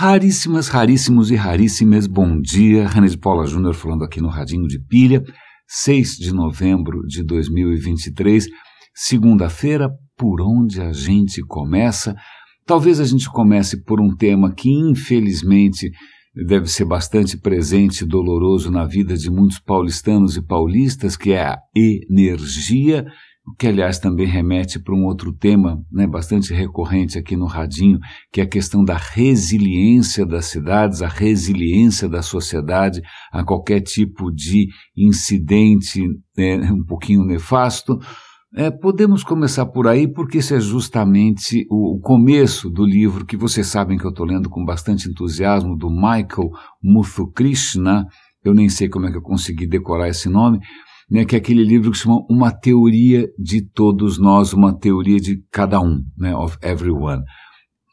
Raríssimas, 0.00 0.68
raríssimos 0.68 1.28
e 1.32 1.34
raríssimas, 1.34 2.06
bom 2.06 2.40
dia. 2.40 2.86
De 3.10 3.18
Paula 3.18 3.44
Júnior 3.48 3.74
falando 3.74 4.04
aqui 4.04 4.20
no 4.20 4.28
Radinho 4.28 4.68
de 4.68 4.78
Pilha, 4.78 5.20
6 5.66 6.18
de 6.18 6.32
novembro 6.32 7.00
de 7.04 7.24
2023, 7.24 8.46
segunda-feira, 8.94 9.90
por 10.16 10.40
onde 10.40 10.80
a 10.80 10.92
gente 10.92 11.42
começa? 11.42 12.14
Talvez 12.64 13.00
a 13.00 13.04
gente 13.04 13.28
comece 13.28 13.82
por 13.82 14.00
um 14.00 14.14
tema 14.14 14.54
que, 14.54 14.70
infelizmente, 14.70 15.90
deve 16.46 16.68
ser 16.68 16.84
bastante 16.84 17.36
presente 17.36 18.04
e 18.04 18.06
doloroso 18.06 18.70
na 18.70 18.84
vida 18.84 19.16
de 19.16 19.28
muitos 19.28 19.58
paulistanos 19.58 20.36
e 20.36 20.46
paulistas, 20.46 21.16
que 21.16 21.32
é 21.32 21.42
a 21.42 21.58
energia 21.74 23.04
que 23.56 23.66
aliás 23.66 23.98
também 23.98 24.26
remete 24.26 24.78
para 24.78 24.94
um 24.94 25.04
outro 25.04 25.32
tema 25.32 25.80
né, 25.90 26.06
bastante 26.06 26.52
recorrente 26.52 27.18
aqui 27.18 27.36
no 27.36 27.46
Radinho, 27.46 27.98
que 28.32 28.40
é 28.40 28.44
a 28.44 28.48
questão 28.48 28.84
da 28.84 28.96
resiliência 28.96 30.26
das 30.26 30.46
cidades, 30.46 31.02
a 31.02 31.08
resiliência 31.08 32.08
da 32.08 32.22
sociedade 32.22 33.00
a 33.32 33.44
qualquer 33.44 33.80
tipo 33.80 34.32
de 34.32 34.68
incidente 34.96 36.06
né, 36.36 36.56
um 36.72 36.84
pouquinho 36.84 37.24
nefasto. 37.24 37.98
É, 38.54 38.70
podemos 38.70 39.22
começar 39.22 39.66
por 39.66 39.86
aí, 39.86 40.10
porque 40.10 40.38
esse 40.38 40.54
é 40.54 40.60
justamente 40.60 41.66
o, 41.70 41.96
o 41.96 42.00
começo 42.00 42.70
do 42.70 42.84
livro 42.84 43.26
que 43.26 43.36
vocês 43.36 43.66
sabem 43.66 43.98
que 43.98 44.06
eu 44.06 44.10
estou 44.10 44.24
lendo 44.24 44.48
com 44.48 44.64
bastante 44.64 45.08
entusiasmo, 45.08 45.76
do 45.76 45.90
Michael 45.90 46.50
Muthukrishna. 46.82 48.06
Eu 48.42 48.54
nem 48.54 48.70
sei 48.70 48.88
como 48.88 49.06
é 49.06 49.10
que 49.10 49.18
eu 49.18 49.22
consegui 49.22 49.66
decorar 49.66 50.08
esse 50.08 50.30
nome, 50.30 50.60
né, 51.10 51.24
que 51.24 51.34
é 51.34 51.38
aquele 51.38 51.64
livro 51.64 51.90
que 51.90 51.96
se 51.96 52.04
chama 52.04 52.24
Uma 52.28 52.50
Teoria 52.50 53.28
de 53.38 53.62
Todos 53.62 54.18
Nós, 54.18 54.52
uma 54.52 54.76
teoria 54.76 55.18
de 55.18 55.42
cada 55.50 55.80
um, 55.80 56.02
né, 56.16 56.36
of 56.36 56.58
everyone. 56.62 57.22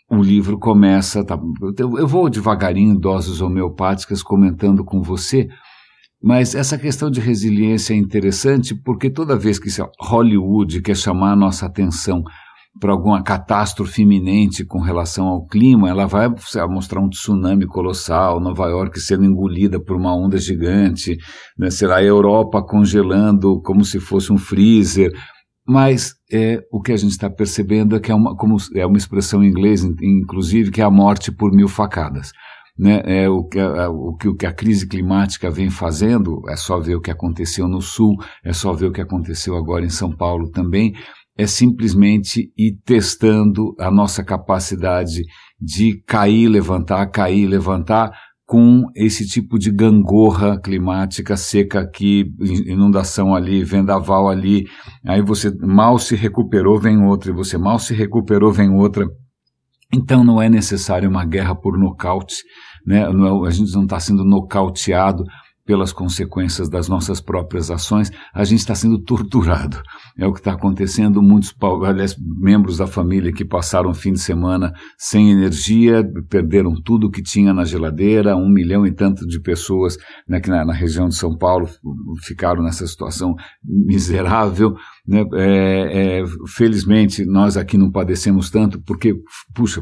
O 0.10 0.22
livro 0.22 0.60
começa, 0.60 1.26
tá, 1.26 1.40
eu 1.78 2.08
vou 2.08 2.30
devagarinho, 2.30 3.00
doses 3.00 3.41
homeopáticas, 3.41 4.22
comentando 4.22 4.84
com 4.84 5.02
você, 5.02 5.48
mas 6.22 6.55
essa 6.55 6.77
questão 6.77 7.10
de 7.10 7.20
resiliência 7.20 7.94
é 7.94 7.98
interessante 7.98 8.76
porque 8.76 9.10
toda 9.10 9.38
vez 9.38 9.60
que 9.60 9.70
Hollywood 10.00 10.82
quer 10.82 10.96
chamar 10.96 11.34
a 11.34 11.35
nossa 11.35 11.66
atenção 11.66 12.24
para 12.79 12.91
alguma 12.91 13.23
catástrofe 13.23 14.01
iminente 14.01 14.65
com 14.65 14.79
relação 14.79 15.27
ao 15.27 15.45
clima, 15.45 15.90
ela 15.90 16.05
vai 16.05 16.27
mostrar 16.70 16.99
um 16.99 17.09
tsunami 17.09 17.65
colossal, 17.65 18.40
Nova 18.40 18.67
York 18.67 18.99
sendo 18.99 19.23
engolida 19.23 19.79
por 19.79 19.95
uma 19.95 20.15
onda 20.15 20.37
gigante, 20.37 21.17
né? 21.57 21.70
será 21.70 21.98
a 21.98 22.04
Europa 22.04 22.62
congelando 22.62 23.62
como 23.62 23.85
se 23.85 23.99
fosse 23.99 24.32
um 24.32 24.37
freezer. 24.37 25.12
Mas 25.67 26.13
é, 26.32 26.59
o 26.71 26.79
que 26.82 26.91
a 26.91 26.98
gente 26.98 27.12
está 27.12 27.29
percebendo 27.29 27.95
é 27.95 27.99
que 27.99 28.12
é 28.12 28.15
uma, 28.15 28.35
como 28.35 28.57
é 28.76 28.85
uma 28.85 28.98
expressão 28.98 29.43
em 29.43 29.48
inglês, 29.48 29.84
inclusive, 29.84 30.70
que 30.70 30.82
é 30.82 30.84
a 30.84 30.91
morte 30.91 31.32
por 31.32 31.51
mil 31.51 31.67
facadas. 31.67 32.32
Né, 32.77 33.01
é 33.05 33.29
o 33.29 33.45
que, 33.45 33.57
o, 33.57 34.17
que, 34.17 34.27
o 34.27 34.35
que 34.35 34.45
a 34.45 34.51
crise 34.51 34.85
climática 34.85 35.49
vem 35.49 35.70
fazendo, 35.70 36.41
é 36.49 36.57
só 36.57 36.77
ver 36.77 36.95
o 36.95 37.01
que 37.01 37.10
aconteceu 37.10 37.70
no 37.70 37.82
Sul, 37.82 38.17
é 38.43 38.51
só 38.51 38.73
ver 38.73 38.87
o 38.87 38.91
que 38.91 38.99
aconteceu 38.99 39.55
agora 39.55 39.85
em 39.85 39.89
São 39.89 40.12
Paulo 40.12 40.51
também, 40.51 40.93
é 41.38 41.46
simplesmente 41.46 42.52
ir 42.58 42.80
testando 42.86 43.76
a 43.80 43.91
nossa 43.91 44.24
capacidade 44.24 45.22
de 45.60 46.02
cair, 46.05 46.48
levantar, 46.48 47.05
cair, 47.08 47.46
levantar 47.46 48.12
com 48.46 48.84
esse 48.96 49.28
tipo 49.28 49.58
de 49.58 49.72
gangorra 49.72 50.60
climática 50.60 51.36
seca 51.36 51.80
aqui, 51.82 52.26
inundação 52.66 53.34
ali, 53.34 53.63
vendaval 53.63 54.30
ali, 54.30 54.66
aí 55.06 55.22
você 55.22 55.52
mal 55.62 55.98
se 55.98 56.16
recuperou, 56.16 56.80
vem 56.80 57.02
outra, 57.04 57.32
e 57.32 57.36
você 57.36 57.58
mal 57.58 57.80
se 57.80 57.94
recuperou, 57.94 58.52
vem 58.52 58.70
outra. 58.70 59.06
Então 59.91 60.24
não 60.24 60.41
é 60.41 60.48
necessário 60.48 61.10
uma 61.10 61.26
guerra 61.26 61.56
por 61.56 61.78
nocaute, 61.78 62.36
né? 62.86 63.02
É, 63.02 63.48
a 63.48 63.50
gente 63.50 63.74
não 63.74 63.84
está 63.84 64.00
sendo 64.00 64.24
nocauteado 64.24 65.24
pelas 65.66 65.91
consequências 65.91 66.69
das 66.69 66.88
nossas 66.88 67.19
próprias 67.19 67.72
ações, 67.72 68.12
a 68.34 68.44
gente 68.44 68.59
está 68.59 68.75
sendo 68.75 69.00
torturado. 69.00 69.81
É 70.17 70.28
o 70.28 70.31
que 70.31 70.39
está 70.39 70.53
acontecendo. 70.53 71.22
Muitos, 71.22 71.53
aliás, 71.84 72.16
membros 72.19 72.78
da 72.78 72.85
família 72.85 73.34
que 73.34 73.44
passaram 73.44 73.89
o 73.89 73.94
fim 73.94 74.13
de 74.13 74.19
semana 74.19 74.72
sem 74.97 75.31
energia, 75.31 76.07
perderam 76.29 76.75
tudo 76.75 77.09
que 77.09 77.23
tinha 77.23 77.51
na 77.51 77.66
geladeira, 77.66 78.35
um 78.35 78.47
milhão 78.47 78.85
e 78.85 78.91
tanto 78.91 79.25
de 79.25 79.41
pessoas 79.41 79.97
né, 80.29 80.39
que 80.39 80.50
na, 80.50 80.63
na 80.63 80.73
região 80.73 81.07
de 81.07 81.16
São 81.16 81.35
Paulo 81.35 81.68
ficaram 82.23 82.62
nessa 82.62 82.85
situação 82.85 83.34
miserável. 83.63 84.75
Né? 85.07 85.23
É, 85.34 86.19
é, 86.22 86.23
felizmente, 86.56 87.25
nós 87.25 87.57
aqui 87.57 87.78
não 87.78 87.91
padecemos 87.91 88.51
tanto, 88.51 88.79
porque, 88.81 89.16
puxa, 89.53 89.81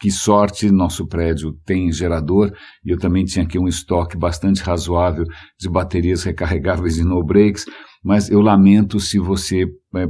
que 0.00 0.10
sorte, 0.10 0.70
nosso 0.70 1.06
prédio 1.06 1.52
tem 1.66 1.92
gerador, 1.92 2.52
e 2.84 2.90
eu 2.90 2.98
também 2.98 3.24
tinha 3.24 3.44
aqui 3.44 3.58
um 3.58 3.68
estoque 3.68 4.16
bastante 4.16 4.62
razoável 4.62 5.17
de 5.58 5.68
baterias 5.68 6.22
recarregáveis 6.24 6.98
e 6.98 7.04
no-breaks, 7.04 7.64
mas 8.04 8.30
eu 8.30 8.40
lamento 8.40 9.00
se 9.00 9.18
você, 9.18 9.64
é, 9.96 10.06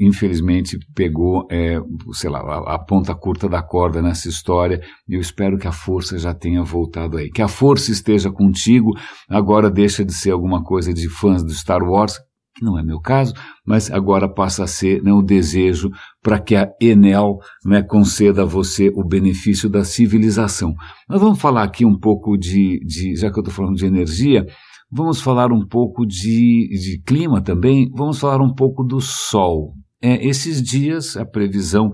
infelizmente, 0.00 0.78
pegou, 0.94 1.46
é, 1.50 1.78
sei 2.12 2.30
lá, 2.30 2.40
a, 2.40 2.74
a, 2.74 2.78
ponta 2.78 3.14
curta 3.14 3.48
da 3.48 3.62
corda 3.62 4.00
nessa 4.00 4.28
história. 4.28 4.80
Eu 5.08 5.20
espero 5.20 5.58
que 5.58 5.68
a 5.68 5.72
força 5.72 6.18
já 6.18 6.34
tenha 6.34 6.62
voltado 6.62 7.18
aí. 7.18 7.30
Que 7.30 7.42
a 7.42 7.48
força 7.48 7.90
esteja 7.90 8.30
contigo, 8.30 8.90
agora 9.28 9.70
deixa 9.70 10.04
de 10.04 10.14
ser 10.14 10.30
alguma 10.30 10.62
coisa 10.62 10.94
de 10.94 11.08
fãs 11.08 11.42
do 11.42 11.52
Star 11.52 11.82
Wars, 11.82 12.18
que 12.54 12.64
não 12.64 12.78
é 12.78 12.82
meu 12.82 13.00
caso, 13.00 13.34
mas 13.66 13.90
agora 13.90 14.32
passa 14.32 14.64
a 14.64 14.66
ser 14.66 15.02
né, 15.02 15.12
o 15.12 15.22
desejo 15.22 15.90
para 16.22 16.38
que 16.38 16.54
a 16.54 16.70
Enel 16.80 17.38
né, 17.64 17.82
conceda 17.82 18.42
a 18.42 18.46
você 18.46 18.90
o 18.94 19.02
benefício 19.02 19.68
da 19.68 19.84
civilização. 19.84 20.74
Nós 21.08 21.20
vamos 21.20 21.40
falar 21.40 21.64
aqui 21.64 21.84
um 21.84 21.98
pouco 21.98 22.36
de, 22.36 22.78
de 22.86 23.16
já 23.16 23.30
que 23.30 23.38
eu 23.38 23.42
estou 23.42 23.54
falando 23.54 23.76
de 23.76 23.86
energia, 23.86 24.46
vamos 24.90 25.20
falar 25.20 25.52
um 25.52 25.66
pouco 25.66 26.06
de, 26.06 26.68
de 26.68 27.02
clima 27.04 27.42
também, 27.42 27.90
vamos 27.92 28.18
falar 28.18 28.40
um 28.40 28.54
pouco 28.54 28.84
do 28.84 29.00
sol. 29.00 29.74
É, 30.00 30.24
esses 30.24 30.62
dias, 30.62 31.16
a 31.16 31.24
previsão 31.24 31.92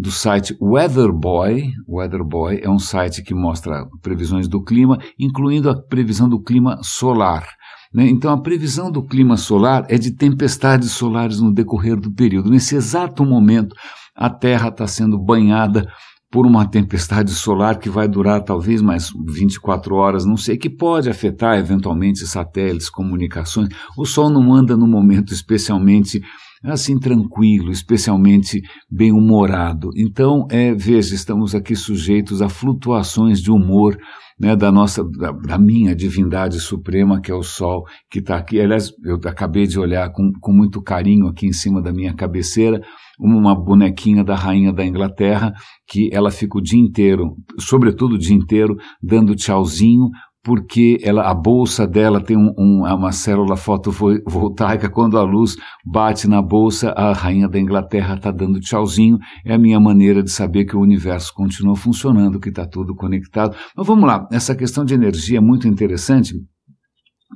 do 0.00 0.10
site 0.10 0.56
Weatherboy. 0.60 1.72
Weatherboy 1.86 2.60
é 2.62 2.70
um 2.70 2.78
site 2.78 3.22
que 3.22 3.34
mostra 3.34 3.86
previsões 4.00 4.48
do 4.48 4.62
clima, 4.62 4.98
incluindo 5.18 5.68
a 5.68 5.80
previsão 5.80 6.28
do 6.28 6.42
clima 6.42 6.78
solar. 6.82 7.46
Né? 7.92 8.08
Então, 8.08 8.32
a 8.32 8.40
previsão 8.40 8.90
do 8.90 9.04
clima 9.04 9.36
solar 9.36 9.84
é 9.88 9.98
de 9.98 10.12
tempestades 10.12 10.92
solares 10.92 11.40
no 11.40 11.52
decorrer 11.52 12.00
do 12.00 12.12
período. 12.12 12.48
Nesse 12.48 12.76
exato 12.76 13.24
momento, 13.24 13.74
a 14.16 14.30
Terra 14.30 14.68
está 14.68 14.86
sendo 14.86 15.18
banhada 15.18 15.86
por 16.30 16.46
uma 16.46 16.64
tempestade 16.64 17.32
solar 17.32 17.78
que 17.78 17.90
vai 17.90 18.06
durar 18.06 18.42
talvez 18.42 18.80
mais 18.80 19.10
24 19.26 19.96
horas, 19.96 20.24
não 20.24 20.36
sei, 20.36 20.56
que 20.56 20.70
pode 20.70 21.10
afetar 21.10 21.58
eventualmente 21.58 22.24
satélites, 22.26 22.88
comunicações. 22.88 23.68
O 23.98 24.06
Sol 24.06 24.30
não 24.30 24.54
anda 24.54 24.76
no 24.76 24.86
momento 24.86 25.34
especialmente 25.34 26.20
assim 26.64 26.98
tranquilo, 26.98 27.70
especialmente 27.70 28.60
bem-humorado. 28.90 29.90
Então, 29.96 30.46
é, 30.50 30.74
veja, 30.74 31.14
estamos 31.14 31.54
aqui 31.54 31.74
sujeitos 31.74 32.42
a 32.42 32.48
flutuações 32.48 33.40
de 33.40 33.50
humor 33.50 33.96
né, 34.40 34.56
da 34.56 34.72
nossa, 34.72 35.04
da, 35.04 35.32
da, 35.32 35.58
minha 35.58 35.94
divindade 35.94 36.58
suprema, 36.60 37.20
que 37.20 37.30
é 37.30 37.34
o 37.34 37.42
Sol, 37.42 37.84
que 38.10 38.20
está 38.20 38.36
aqui. 38.36 38.58
Aliás, 38.58 38.90
eu 39.04 39.16
acabei 39.26 39.66
de 39.66 39.78
olhar 39.78 40.10
com, 40.12 40.32
com 40.40 40.50
muito 40.50 40.82
carinho 40.82 41.26
aqui 41.26 41.46
em 41.46 41.52
cima 41.52 41.82
da 41.82 41.92
minha 41.92 42.14
cabeceira, 42.14 42.80
uma 43.18 43.54
bonequinha 43.54 44.24
da 44.24 44.34
rainha 44.34 44.72
da 44.72 44.84
Inglaterra, 44.84 45.52
que 45.86 46.08
ela 46.10 46.30
fica 46.30 46.56
o 46.56 46.62
dia 46.62 46.80
inteiro, 46.80 47.36
sobretudo 47.58 48.14
o 48.14 48.18
dia 48.18 48.34
inteiro, 48.34 48.76
dando 49.02 49.36
tchauzinho, 49.36 50.08
porque 50.42 50.98
ela, 51.02 51.28
a 51.28 51.34
bolsa 51.34 51.86
dela 51.86 52.22
tem 52.22 52.36
um, 52.36 52.52
um, 52.56 52.84
uma 52.84 53.12
célula 53.12 53.56
fotovoltaica. 53.56 54.88
Quando 54.88 55.18
a 55.18 55.22
luz 55.22 55.56
bate 55.84 56.26
na 56.26 56.40
bolsa, 56.40 56.90
a 56.92 57.12
rainha 57.12 57.48
da 57.48 57.58
Inglaterra 57.58 58.14
está 58.14 58.30
dando 58.30 58.58
tchauzinho. 58.58 59.18
É 59.44 59.54
a 59.54 59.58
minha 59.58 59.78
maneira 59.78 60.22
de 60.22 60.30
saber 60.30 60.64
que 60.64 60.76
o 60.76 60.80
universo 60.80 61.32
continua 61.34 61.76
funcionando, 61.76 62.40
que 62.40 62.48
está 62.48 62.66
tudo 62.66 62.94
conectado. 62.94 63.54
Mas 63.76 63.86
vamos 63.86 64.06
lá, 64.06 64.26
essa 64.32 64.54
questão 64.54 64.84
de 64.84 64.94
energia 64.94 65.38
é 65.38 65.42
muito 65.42 65.68
interessante, 65.68 66.34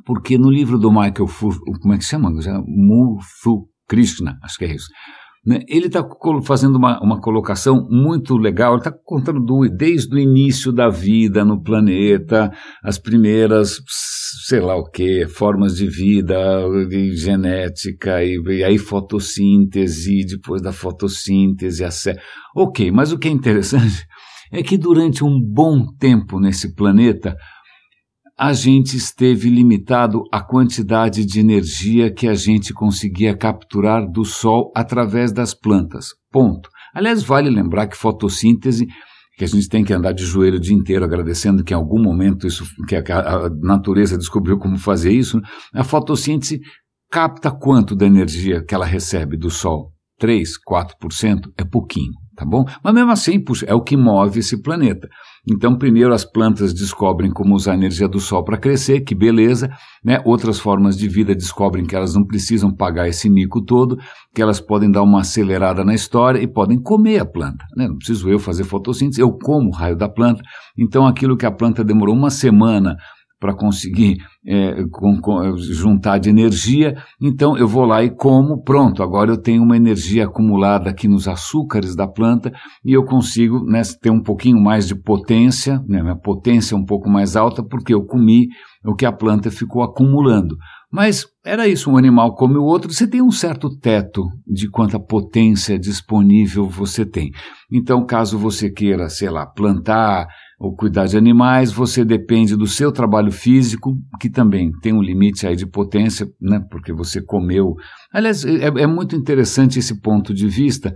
porque 0.06 0.38
no 0.38 0.50
livro 0.50 0.78
do 0.78 0.90
Michael 0.90 1.26
Fu, 1.26 1.50
como 1.80 1.94
é 1.94 1.98
que 1.98 2.04
chama? 2.04 2.30
Muthu 2.66 3.68
Krishna, 3.86 4.38
acho 4.42 4.58
que 4.58 4.64
é 4.64 4.74
isso. 4.74 4.88
Né? 5.46 5.61
Ele 5.69 5.87
está 5.87 6.02
fazendo 6.43 6.76
uma, 6.76 6.99
uma 7.02 7.20
colocação 7.20 7.87
muito 7.91 8.37
legal, 8.37 8.73
ele 8.73 8.81
está 8.81 8.91
contando 8.91 9.41
do, 9.41 9.69
desde 9.69 10.14
o 10.14 10.19
início 10.19 10.73
da 10.73 10.88
vida 10.88 11.44
no 11.44 11.62
planeta, 11.62 12.50
as 12.82 12.99
primeiras, 12.99 13.79
sei 14.46 14.61
lá 14.61 14.75
o 14.75 14.88
que, 14.91 15.26
formas 15.29 15.76
de 15.76 15.87
vida, 15.87 16.37
genética, 17.12 18.25
e, 18.25 18.41
e 18.58 18.64
aí 18.64 18.79
fotossíntese, 18.79 20.25
depois 20.25 20.62
da 20.62 20.73
fotossíntese, 20.73 21.85
a 21.85 21.91
sé... 21.91 22.17
Ok, 22.56 22.91
mas 22.91 23.12
o 23.12 23.19
que 23.19 23.29
é 23.29 23.31
interessante 23.31 24.06
é 24.50 24.62
que 24.62 24.79
durante 24.79 25.23
um 25.23 25.38
bom 25.38 25.85
tempo 25.99 26.41
nesse 26.41 26.75
planeta, 26.75 27.37
a 28.36 28.52
gente 28.52 28.96
esteve 28.96 29.48
limitado 29.48 30.25
à 30.32 30.40
quantidade 30.40 31.25
de 31.25 31.38
energia 31.38 32.12
que 32.12 32.26
a 32.26 32.34
gente 32.34 32.72
conseguia 32.72 33.36
capturar 33.36 34.10
do 34.10 34.25
Sol 34.25 34.72
através 34.75 35.32
das 35.32 35.54
plantas. 35.54 36.08
Ponto. 36.32 36.69
Aliás, 36.92 37.22
vale 37.22 37.48
lembrar 37.48 37.86
que 37.86 37.96
fotossíntese 37.96 38.86
que 39.36 39.44
a 39.44 39.48
gente 39.48 39.69
tem 39.69 39.84
que 39.84 39.92
andar 39.92 40.12
de 40.12 40.25
joelho 40.25 40.56
o 40.56 40.60
dia 40.60 40.75
inteiro 40.75 41.04
agradecendo 41.04 41.64
que 41.64 41.72
em 41.72 41.76
algum 41.76 42.00
momento 42.00 42.46
isso, 42.46 42.64
que 42.88 42.96
a, 42.96 43.02
a 43.19 43.50
natureza 43.50 44.16
descobriu 44.16 44.58
como 44.58 44.78
fazer 44.78 45.12
isso, 45.12 45.40
a 45.72 45.82
fotossíntese 45.82 46.60
capta 47.10 47.50
quanto 47.50 47.94
da 47.94 48.06
energia 48.06 48.64
que 48.64 48.75
ela 48.75 48.84
recebe 48.84 49.36
do 49.36 49.50
Sol? 49.50 49.92
3, 50.19 50.50
4% 50.69 51.52
é 51.56 51.64
pouquinho, 51.64 52.12
tá 52.36 52.44
bom? 52.44 52.64
Mas 52.82 52.94
mesmo 52.94 53.10
assim, 53.10 53.42
puxa, 53.42 53.66
é 53.66 53.75
o 53.75 53.82
que 53.82 53.96
move 53.96 54.40
esse 54.40 54.62
planeta. 54.62 55.08
Então, 55.46 55.76
primeiro 55.76 56.14
as 56.14 56.25
plantas 56.25 56.73
descobrem 56.73 57.31
como 57.31 57.55
usar 57.55 57.73
a 57.73 57.76
energia 57.76 58.08
do 58.08 58.19
Sol 58.19 58.43
para 58.43 58.56
crescer, 58.56 59.00
que 59.00 59.14
beleza, 59.14 59.70
né? 60.02 60.20
Outras 60.25 60.58
formas 60.58 60.96
de 60.96 61.06
vida 61.06 61.35
descobrem 61.35 61.85
que 61.85 61.94
elas 61.94 62.14
não 62.14 62.25
precisam 62.25 62.75
pagar 62.75 63.08
esse 63.08 63.29
mico 63.29 63.61
todo, 63.62 63.99
que 64.35 64.41
elas 64.41 64.58
podem 64.58 64.91
dar 64.91 65.02
uma 65.02 65.20
acelerada 65.20 65.85
na 65.85 65.94
história 65.94 66.38
e 66.41 66.46
podem 66.46 66.81
comer 66.81 67.19
a 67.19 67.26
planta, 67.26 67.64
né? 67.76 67.87
Não 67.87 67.96
preciso 67.96 68.31
eu 68.31 68.38
fazer 68.38 68.64
fotossíntese, 68.64 69.20
eu 69.20 69.32
como 69.32 69.69
o 69.69 69.73
raio 69.73 69.96
da 69.96 70.08
planta. 70.08 70.43
Então, 70.79 71.06
aquilo 71.06 71.37
que 71.37 71.44
a 71.44 71.52
planta 71.52 71.85
demorou 71.85 72.14
uma 72.14 72.31
semana 72.31 72.96
para 73.44 73.55
conseguir 73.55 74.17
é, 74.46 74.85
com, 74.91 75.20
com, 75.20 75.55
juntar 75.58 76.17
de 76.17 76.31
energia, 76.31 76.96
então 77.20 77.58
eu 77.58 77.69
vou 77.69 77.85
lá 77.85 78.02
e 78.02 78.08
como, 78.08 78.62
pronto, 78.62 79.02
agora 79.02 79.32
eu 79.32 79.37
tenho 79.37 79.62
uma 79.62 79.76
energia 79.76 80.25
acumulada 80.25 80.88
aqui 80.88 81.06
nos 81.06 81.29
açúcares 81.29 81.94
da 81.94 82.08
planta 82.08 82.50
e 82.82 82.94
eu 82.94 83.05
consigo 83.05 83.62
né, 83.67 83.82
ter 84.00 84.08
um 84.08 84.23
pouquinho 84.23 84.58
mais 84.58 84.88
de 84.88 84.94
potência, 84.94 85.79
né, 85.87 86.00
minha 86.00 86.17
potência 86.17 86.75
é 86.75 86.79
um 86.79 86.87
pouco 86.87 87.11
mais 87.11 87.37
alta, 87.37 87.62
porque 87.62 87.93
eu 87.93 88.06
comi 88.06 88.49
o 88.82 88.94
que 88.94 89.05
a 89.05 89.12
planta 89.12 89.50
ficou 89.50 89.82
acumulando. 89.82 90.56
Mas 90.91 91.26
era 91.44 91.69
isso, 91.69 91.91
um 91.91 91.99
animal 91.99 92.35
come 92.35 92.56
o 92.56 92.64
outro, 92.64 92.91
você 92.91 93.06
tem 93.06 93.20
um 93.20 93.31
certo 93.31 93.69
teto 93.79 94.23
de 94.46 94.70
quanta 94.70 94.99
potência 94.99 95.79
disponível 95.79 96.67
você 96.67 97.05
tem. 97.05 97.31
Então, 97.70 98.06
caso 98.06 98.38
você 98.38 98.70
queira, 98.70 99.11
sei 99.11 99.29
lá, 99.29 99.44
plantar 99.44 100.29
ou 100.64 100.75
cuidar 100.75 101.05
de 101.05 101.19
animais, 101.19 101.70
você 101.70 102.05
depende 102.05 102.56
do 102.56 102.66
seu 102.66 102.90
trabalho 102.90 103.31
físico, 103.31 103.99
que 104.19 104.31
também 104.31 104.72
tem 104.81 104.94
um 104.94 105.02
limite 105.02 105.46
aí 105.46 105.55
de 105.55 105.66
potência, 105.66 106.26
né, 106.40 106.58
porque 106.70 106.90
você 106.90 107.20
comeu. 107.20 107.75
Aliás, 108.11 108.46
é, 108.46 108.64
é 108.64 108.87
muito 108.87 109.14
interessante 109.14 109.78
esse 109.78 110.00
ponto 110.00 110.32
de 110.32 110.49
vista, 110.49 110.94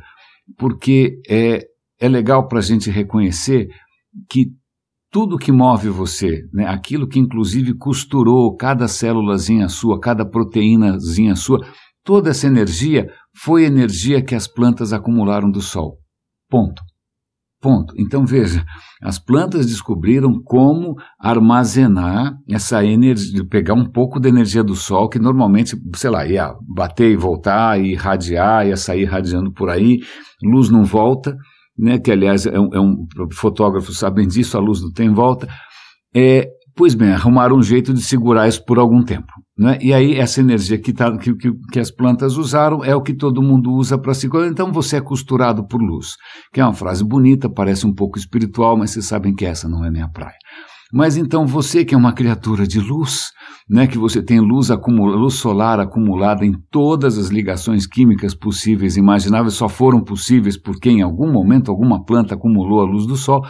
porque 0.56 1.20
é, 1.28 1.66
é 2.00 2.08
legal 2.08 2.48
para 2.48 2.60
a 2.60 2.62
gente 2.62 2.90
reconhecer 2.90 3.68
que 4.30 4.46
tudo 5.10 5.36
que 5.36 5.52
move 5.52 5.90
você, 5.90 6.44
né, 6.50 6.66
aquilo 6.66 7.06
que 7.06 7.18
inclusive 7.18 7.74
costurou 7.74 8.56
cada 8.56 8.88
célulazinha 8.88 9.68
sua, 9.68 10.00
cada 10.00 10.24
proteínazinha 10.24 11.36
sua, 11.36 11.60
toda 12.02 12.30
essa 12.30 12.46
energia 12.46 13.06
foi 13.36 13.64
energia 13.64 14.22
que 14.22 14.34
as 14.34 14.48
plantas 14.48 14.94
acumularam 14.94 15.50
do 15.50 15.60
sol. 15.60 15.98
Ponto. 16.48 16.82
Ponto. 17.60 17.92
Então 17.98 18.24
veja, 18.24 18.64
as 19.02 19.18
plantas 19.18 19.66
descobriram 19.66 20.40
como 20.44 20.94
armazenar 21.18 22.36
essa 22.48 22.84
energia, 22.84 23.44
pegar 23.44 23.74
um 23.74 23.84
pouco 23.84 24.20
da 24.20 24.28
energia 24.28 24.62
do 24.62 24.76
sol, 24.76 25.08
que 25.08 25.18
normalmente, 25.18 25.76
sei 25.96 26.10
lá, 26.10 26.24
ia 26.24 26.54
bater 26.62 27.10
e 27.10 27.16
voltar, 27.16 27.80
e 27.80 27.92
irradiar, 27.92 28.68
ia 28.68 28.76
sair 28.76 29.02
irradiando 29.02 29.52
por 29.52 29.70
aí, 29.70 29.98
luz 30.40 30.70
não 30.70 30.84
volta, 30.84 31.36
né? 31.76 31.98
Que 31.98 32.12
aliás 32.12 32.46
é 32.46 32.60
um, 32.60 32.70
é 32.72 32.80
um 32.80 33.06
fotógrafo 33.32 33.92
sabem 33.92 34.28
disso, 34.28 34.56
a 34.56 34.60
luz 34.60 34.80
não 34.80 34.92
tem 34.92 35.12
volta. 35.12 35.48
É, 36.14 36.48
pois 36.78 36.94
bem, 36.94 37.10
arrumaram 37.10 37.56
um 37.56 37.62
jeito 37.62 37.92
de 37.92 38.00
segurar 38.00 38.46
isso 38.46 38.64
por 38.64 38.78
algum 38.78 39.02
tempo. 39.02 39.26
Né? 39.58 39.76
E 39.82 39.92
aí, 39.92 40.14
essa 40.14 40.40
energia 40.40 40.78
que, 40.78 40.92
tá, 40.92 41.18
que, 41.18 41.34
que, 41.34 41.52
que, 41.72 41.80
as 41.80 41.90
plantas 41.90 42.36
usaram 42.36 42.84
é 42.84 42.94
o 42.94 43.02
que 43.02 43.12
todo 43.12 43.42
mundo 43.42 43.72
usa 43.72 43.98
para 43.98 44.14
se 44.14 44.28
Então, 44.48 44.72
você 44.72 44.98
é 44.98 45.00
costurado 45.00 45.66
por 45.66 45.82
luz. 45.82 46.14
Que 46.52 46.60
é 46.60 46.64
uma 46.64 46.72
frase 46.72 47.02
bonita, 47.02 47.50
parece 47.50 47.84
um 47.84 47.92
pouco 47.92 48.16
espiritual, 48.16 48.76
mas 48.76 48.92
vocês 48.92 49.06
sabem 49.06 49.34
que 49.34 49.44
essa 49.44 49.68
não 49.68 49.84
é 49.84 49.90
minha 49.90 50.08
praia. 50.08 50.36
Mas 50.92 51.16
então, 51.16 51.44
você 51.48 51.84
que 51.84 51.96
é 51.96 51.98
uma 51.98 52.12
criatura 52.12 52.64
de 52.64 52.78
luz, 52.78 53.32
né, 53.68 53.88
que 53.88 53.98
você 53.98 54.22
tem 54.22 54.38
luz, 54.38 54.70
acumula, 54.70 55.16
luz 55.16 55.34
solar 55.34 55.80
acumulada 55.80 56.46
em 56.46 56.52
todas 56.70 57.18
as 57.18 57.26
ligações 57.26 57.88
químicas 57.88 58.36
possíveis 58.36 58.96
e 58.96 59.00
imagináveis, 59.00 59.54
só 59.54 59.68
foram 59.68 60.00
possíveis 60.00 60.56
porque 60.56 60.88
em 60.88 61.02
algum 61.02 61.30
momento 61.30 61.72
alguma 61.72 62.04
planta 62.04 62.34
acumulou 62.36 62.80
a 62.80 62.84
luz 62.84 63.04
do 63.04 63.16
Sol. 63.16 63.42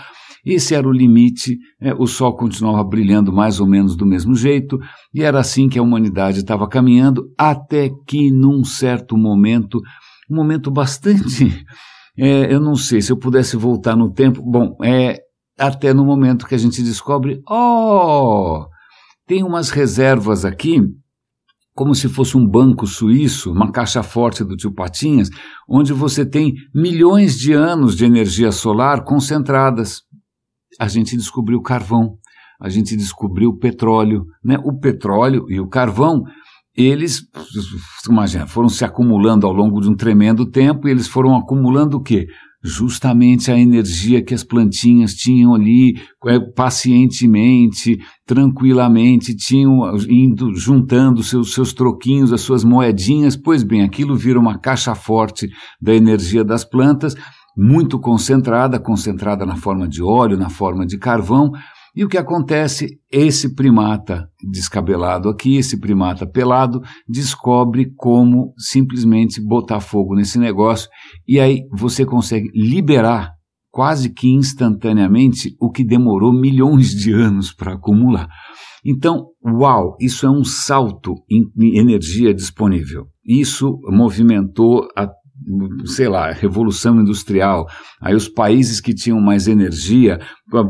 Esse 0.49 0.75
era 0.75 0.89
o 0.89 0.93
limite, 0.93 1.59
é, 1.79 1.93
o 1.93 2.06
Sol 2.06 2.35
continuava 2.35 2.83
brilhando 2.83 3.31
mais 3.31 3.61
ou 3.61 3.69
menos 3.69 3.95
do 3.95 4.06
mesmo 4.06 4.35
jeito, 4.35 4.79
e 5.12 5.23
era 5.23 5.39
assim 5.39 5.69
que 5.69 5.79
a 5.79 5.83
humanidade 5.83 6.39
estava 6.39 6.67
caminhando, 6.67 7.31
até 7.37 7.91
que 8.06 8.33
num 8.33 8.65
certo 8.65 9.15
momento, 9.15 9.79
um 10.31 10.37
momento 10.37 10.71
bastante. 10.71 11.65
É, 12.21 12.53
eu 12.53 12.59
não 12.59 12.75
sei 12.75 13.00
se 13.00 13.12
eu 13.12 13.17
pudesse 13.17 13.56
voltar 13.56 13.95
no 13.95 14.12
tempo. 14.12 14.43
Bom, 14.43 14.77
é 14.83 15.21
até 15.56 15.95
no 15.95 16.05
momento 16.05 16.49
que 16.49 16.55
a 16.56 16.59
gente 16.59 16.83
descobre: 16.83 17.41
oh, 17.49 18.67
tem 19.25 19.45
umas 19.45 19.71
reservas 19.71 20.45
aqui 20.45 20.83
como 21.79 21.95
se 21.95 22.09
fosse 22.09 22.37
um 22.37 22.45
banco 22.45 22.89
suíço, 22.89 23.53
uma 23.53 23.71
caixa 23.71 24.03
forte 24.03 24.43
do 24.43 24.56
tio 24.56 24.75
Patinhas, 24.75 25.31
onde 25.69 25.93
você 25.93 26.27
tem 26.27 26.53
milhões 26.75 27.39
de 27.39 27.53
anos 27.53 27.95
de 27.95 28.05
energia 28.05 28.50
solar 28.50 29.05
concentradas 29.05 30.03
a 30.78 30.86
gente 30.86 31.16
descobriu 31.16 31.60
carvão, 31.60 32.16
a 32.60 32.69
gente 32.69 32.96
descobriu 32.96 33.56
petróleo. 33.56 34.26
Né? 34.44 34.56
O 34.64 34.78
petróleo 34.78 35.46
e 35.48 35.58
o 35.58 35.69
carvão, 35.69 36.22
eles, 36.76 37.22
imagina, 38.08 38.46
foram 38.46 38.69
se 38.69 38.84
acumulando 38.84 39.46
ao 39.46 39.52
longo 39.52 39.80
de 39.80 39.88
um 39.88 39.96
tremendo 39.96 40.46
tempo 40.46 40.86
e 40.86 40.90
eles 40.90 41.08
foram 41.08 41.36
acumulando 41.36 41.96
o 41.96 42.02
quê? 42.02 42.26
Justamente 42.62 43.52
a 43.52 43.58
energia 43.58 44.22
que 44.22 44.34
as 44.34 44.42
plantinhas 44.42 45.14
tinham 45.14 45.54
ali, 45.54 45.94
é, 46.26 46.40
pacientemente, 46.40 47.98
tranquilamente, 48.26 49.34
tinham 49.36 49.96
indo 50.08 50.52
juntando 50.54 51.22
seus, 51.22 51.54
seus 51.54 51.72
troquinhos, 51.72 52.32
as 52.32 52.40
suas 52.40 52.64
moedinhas. 52.64 53.36
Pois 53.36 53.62
bem, 53.62 53.82
aquilo 53.82 54.16
vira 54.16 54.40
uma 54.40 54.58
caixa 54.58 54.96
forte 54.96 55.48
da 55.80 55.94
energia 55.94 56.44
das 56.44 56.64
plantas 56.64 57.14
muito 57.60 57.99
concentrada, 57.99 58.78
concentrada 58.78 59.44
na 59.44 59.56
forma 59.56 59.88
de 59.88 60.00
óleo, 60.00 60.38
na 60.38 60.49
forma 60.49 60.87
de 60.87 60.96
carvão. 60.96 61.50
E 61.96 62.05
o 62.05 62.08
que 62.08 62.16
acontece? 62.16 63.00
Esse 63.10 63.56
primata 63.56 64.28
descabelado 64.49 65.28
aqui, 65.28 65.56
esse 65.56 65.81
primata 65.81 66.25
pelado, 66.25 66.81
descobre 67.08 67.93
como 67.96 68.55
simplesmente 68.56 69.44
botar 69.44 69.81
fogo 69.81 70.14
nesse 70.14 70.38
negócio 70.38 70.88
e 71.26 71.40
aí 71.40 71.62
você 71.76 72.06
consegue 72.06 72.49
liberar 72.55 73.32
quase 73.72 74.11
que 74.11 74.28
instantaneamente 74.28 75.56
o 75.61 75.69
que 75.69 75.84
demorou 75.84 76.32
milhões 76.32 76.90
de 76.90 77.12
anos 77.12 77.52
para 77.52 77.75
acumular. 77.75 78.28
Então, 78.85 79.26
uau, 79.44 79.97
isso 80.00 80.25
é 80.25 80.30
um 80.30 80.44
salto 80.44 81.14
em 81.28 81.76
energia 81.76 82.33
disponível. 82.33 83.06
Isso 83.25 83.78
movimentou 83.90 84.88
a 84.97 85.06
sei 85.87 86.09
lá, 86.09 86.30
revolução 86.33 87.00
industrial. 87.00 87.66
Aí 88.00 88.14
os 88.14 88.28
países 88.28 88.80
que 88.80 88.95
tinham 88.95 89.21
mais 89.21 89.47
energia 89.47 90.18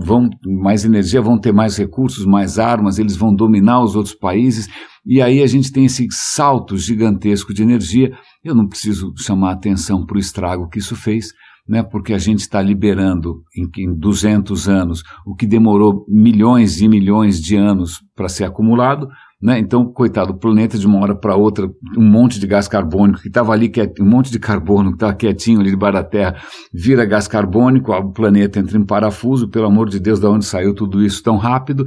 vão 0.00 0.28
mais 0.46 0.84
energia 0.84 1.20
vão 1.20 1.38
ter 1.38 1.52
mais 1.52 1.76
recursos, 1.76 2.26
mais 2.26 2.58
armas, 2.58 2.98
eles 2.98 3.16
vão 3.16 3.34
dominar 3.34 3.82
os 3.82 3.96
outros 3.96 4.14
países. 4.14 4.68
E 5.06 5.22
aí 5.22 5.42
a 5.42 5.46
gente 5.46 5.72
tem 5.72 5.86
esse 5.86 6.06
salto 6.10 6.76
gigantesco 6.76 7.54
de 7.54 7.62
energia. 7.62 8.10
Eu 8.44 8.54
não 8.54 8.68
preciso 8.68 9.12
chamar 9.16 9.52
atenção 9.52 10.04
para 10.04 10.16
o 10.16 10.20
estrago 10.20 10.68
que 10.68 10.78
isso 10.78 10.94
fez, 10.94 11.32
né? 11.66 11.82
Porque 11.82 12.12
a 12.12 12.18
gente 12.18 12.40
está 12.40 12.60
liberando 12.60 13.42
em, 13.56 13.68
em 13.84 13.94
200 13.94 14.68
anos 14.68 15.02
o 15.26 15.34
que 15.34 15.46
demorou 15.46 16.04
milhões 16.08 16.80
e 16.80 16.88
milhões 16.88 17.40
de 17.40 17.56
anos 17.56 18.00
para 18.14 18.28
ser 18.28 18.44
acumulado 18.44 19.08
né? 19.40 19.58
Então, 19.58 19.84
coitado, 19.92 20.32
o 20.32 20.38
planeta 20.38 20.76
de 20.76 20.86
uma 20.86 20.98
hora 21.00 21.14
para 21.14 21.36
outra, 21.36 21.68
um 21.96 22.04
monte 22.04 22.40
de 22.40 22.46
gás 22.46 22.66
carbônico 22.66 23.20
que 23.20 23.28
estava 23.28 23.52
ali, 23.52 23.70
um 24.00 24.04
monte 24.04 24.32
de 24.32 24.38
carbono 24.38 24.90
que 24.90 24.96
estava 24.96 25.14
quietinho 25.14 25.60
ali 25.60 25.70
debaixo 25.70 25.94
da 25.94 26.04
Terra, 26.04 26.36
vira 26.72 27.04
gás 27.04 27.28
carbônico, 27.28 27.92
o 27.92 28.12
planeta 28.12 28.58
entra 28.58 28.76
em 28.76 28.84
parafuso, 28.84 29.48
pelo 29.48 29.66
amor 29.66 29.88
de 29.88 30.00
Deus, 30.00 30.18
da 30.18 30.28
onde 30.28 30.44
saiu 30.44 30.74
tudo 30.74 31.04
isso 31.04 31.22
tão 31.22 31.36
rápido? 31.36 31.86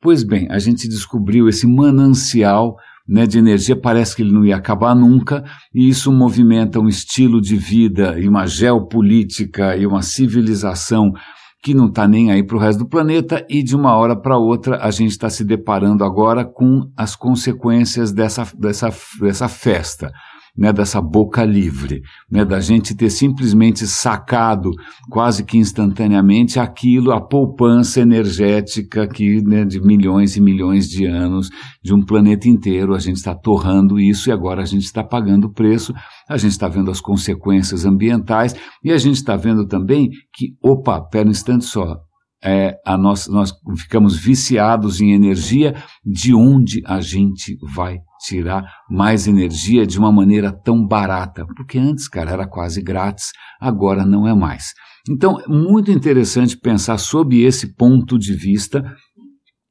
Pois 0.00 0.22
bem, 0.22 0.46
a 0.50 0.58
gente 0.58 0.88
descobriu 0.88 1.48
esse 1.48 1.66
manancial 1.66 2.76
né, 3.08 3.26
de 3.26 3.38
energia, 3.38 3.74
parece 3.74 4.14
que 4.14 4.22
ele 4.22 4.32
não 4.32 4.44
ia 4.44 4.56
acabar 4.56 4.94
nunca, 4.94 5.42
e 5.74 5.88
isso 5.88 6.12
movimenta 6.12 6.78
um 6.78 6.88
estilo 6.88 7.40
de 7.40 7.56
vida 7.56 8.18
e 8.18 8.28
uma 8.28 8.46
geopolítica 8.46 9.76
e 9.76 9.86
uma 9.86 10.02
civilização 10.02 11.12
que 11.62 11.74
não 11.74 11.86
está 11.86 12.08
nem 12.08 12.30
aí 12.30 12.42
para 12.42 12.56
o 12.56 12.60
resto 12.60 12.80
do 12.80 12.88
planeta 12.88 13.44
e 13.48 13.62
de 13.62 13.76
uma 13.76 13.94
hora 13.94 14.16
para 14.16 14.38
outra 14.38 14.78
a 14.82 14.90
gente 14.90 15.10
está 15.10 15.28
se 15.28 15.44
deparando 15.44 16.04
agora 16.04 16.44
com 16.44 16.90
as 16.96 17.14
consequências 17.14 18.12
dessa, 18.12 18.46
dessa, 18.56 18.90
dessa 19.20 19.48
festa. 19.48 20.10
Né, 20.56 20.72
dessa 20.72 21.00
boca 21.00 21.44
livre, 21.44 22.02
né, 22.30 22.44
da 22.44 22.60
gente 22.60 22.94
ter 22.94 23.10
simplesmente 23.10 23.86
sacado 23.86 24.70
quase 25.10 25.44
que 25.44 25.58
instantaneamente 25.58 26.58
aquilo, 26.58 27.12
a 27.12 27.20
poupança 27.20 28.00
energética 28.00 29.06
que 29.06 29.42
né, 29.42 29.64
de 29.64 29.80
milhões 29.80 30.36
e 30.36 30.40
milhões 30.40 30.88
de 30.88 31.06
anos 31.06 31.48
de 31.82 31.94
um 31.94 32.04
planeta 32.04 32.48
inteiro, 32.48 32.94
a 32.94 32.98
gente 32.98 33.16
está 33.16 33.34
torrando 33.34 33.98
isso 33.98 34.28
e 34.28 34.32
agora 34.32 34.62
a 34.62 34.66
gente 34.66 34.84
está 34.84 35.02
pagando 35.02 35.46
o 35.46 35.52
preço, 35.52 35.94
a 36.28 36.36
gente 36.36 36.52
está 36.52 36.68
vendo 36.68 36.90
as 36.90 37.00
consequências 37.00 37.84
ambientais 37.84 38.54
e 38.84 38.92
a 38.92 38.98
gente 38.98 39.16
está 39.16 39.36
vendo 39.36 39.66
também 39.66 40.10
que, 40.32 40.54
opa, 40.62 41.00
pera 41.00 41.28
um 41.28 41.30
instante 41.30 41.64
só, 41.64 41.96
é, 42.42 42.76
a 42.86 42.96
nós, 42.96 43.28
nós 43.28 43.52
ficamos 43.76 44.16
viciados 44.16 45.00
em 45.00 45.12
energia, 45.12 45.74
de 46.04 46.34
onde 46.34 46.82
a 46.86 47.00
gente 47.00 47.56
vai 47.74 47.98
tirar 48.26 48.64
mais 48.88 49.26
energia 49.26 49.86
de 49.86 49.98
uma 49.98 50.10
maneira 50.10 50.50
tão 50.52 50.86
barata? 50.86 51.44
Porque 51.56 51.78
antes, 51.78 52.08
cara, 52.08 52.30
era 52.30 52.46
quase 52.46 52.82
grátis, 52.82 53.30
agora 53.60 54.04
não 54.06 54.26
é 54.26 54.34
mais. 54.34 54.72
Então, 55.08 55.38
muito 55.48 55.90
interessante 55.90 56.58
pensar 56.58 56.98
sob 56.98 57.38
esse 57.42 57.74
ponto 57.74 58.18
de 58.18 58.34
vista. 58.34 58.84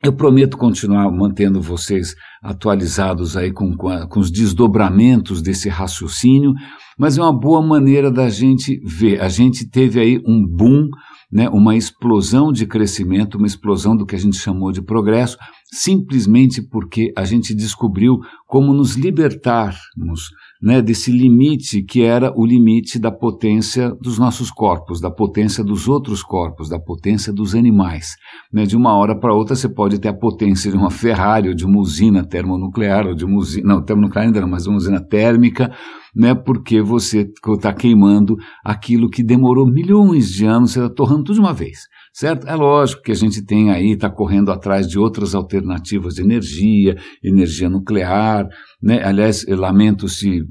Eu 0.04 0.14
prometo 0.14 0.58
continuar 0.58 1.12
mantendo 1.12 1.62
vocês 1.62 2.16
atualizados 2.42 3.36
aí 3.36 3.52
com, 3.52 3.76
com, 3.76 4.20
os 4.20 4.32
desdobramentos 4.32 5.42
desse 5.42 5.68
raciocínio, 5.68 6.54
mas 6.98 7.18
é 7.18 7.22
uma 7.22 7.38
boa 7.38 7.62
maneira 7.62 8.10
da 8.10 8.30
gente 8.30 8.80
ver. 8.86 9.22
A 9.22 9.28
gente 9.28 9.70
teve 9.70 10.00
aí 10.00 10.18
um 10.26 10.46
boom 10.48 10.88
né, 11.32 11.48
uma 11.50 11.76
explosão 11.76 12.52
de 12.52 12.66
crescimento, 12.66 13.38
uma 13.38 13.48
explosão 13.48 13.96
do 13.96 14.06
que 14.06 14.16
a 14.16 14.20
gente 14.20 14.38
chamou 14.38 14.72
de 14.72 14.82
progresso, 14.82 15.38
simplesmente 15.72 16.62
porque 16.62 17.12
a 17.16 17.24
gente 17.24 17.54
descobriu 17.54 18.18
como 18.48 18.74
nos 18.74 18.96
libertarmos 18.96 20.30
né, 20.62 20.82
desse 20.82 21.12
limite 21.12 21.84
que 21.84 22.02
era 22.02 22.34
o 22.36 22.46
limite 22.46 23.00
da 23.00 23.12
potência 23.12 23.92
dos 24.02 24.18
nossos 24.18 24.50
corpos, 24.52 25.00
da 25.00 25.12
potência 25.12 25.64
dos 25.64 25.88
outros 25.88 26.24
corpos, 26.24 26.68
da 26.68 26.80
potência 26.80 27.32
dos 27.32 27.54
animais. 27.54 28.16
Né, 28.52 28.66
de 28.66 28.76
uma 28.76 28.96
hora 28.98 29.18
para 29.18 29.34
outra 29.34 29.56
você 29.56 29.70
pode 29.70 30.00
ter 30.00 30.10
a 30.10 30.14
potência 30.14 30.72
de 30.72 30.78
uma 30.78 30.90
Ferrari, 30.90 31.50
ou 31.50 31.56
de 31.56 31.66
uma 31.66 31.80
usina 31.80 32.26
termonuclear, 32.26 33.08
ou 33.08 33.14
de 33.14 33.24
uma 33.24 33.38
usina, 33.38 33.76
não, 33.76 33.84
termonuclear 33.84 34.26
ainda 34.26 34.42
não, 34.42 34.50
mas 34.50 34.66
uma 34.66 34.78
usina 34.78 35.00
térmica, 35.00 35.72
né, 36.16 36.34
porque 36.34 36.82
você 36.82 37.30
está 37.56 37.72
queimando 37.72 38.36
aquilo 38.66 39.10
que 39.10 39.24
demorou 39.24 39.66
milhões 39.66 40.30
de 40.30 40.46
anos, 40.46 40.72
você 40.72 40.80
está 40.80 40.94
torrando 40.94 41.24
tudo 41.24 41.36
de 41.36 41.42
uma 41.42 41.54
vez, 41.54 41.82
certo? 42.14 42.48
É 42.48 42.56
lógico 42.56 43.02
que 43.02 43.12
a 43.12 43.16
gente 43.16 43.44
tem 43.44 43.72
aí, 43.72 43.92
está 43.92 44.10
correndo 44.10 44.52
atrás 44.52 44.88
de 44.88 44.98
outras 45.00 45.36
alternativas 45.36 46.16
de 46.16 46.22
energia, 46.22 46.98
energia 47.24 47.70
nuclear, 47.70 48.48
né? 48.82 49.04
Aliás, 49.04 49.46
lamento 49.48 50.08
se 50.08 50.42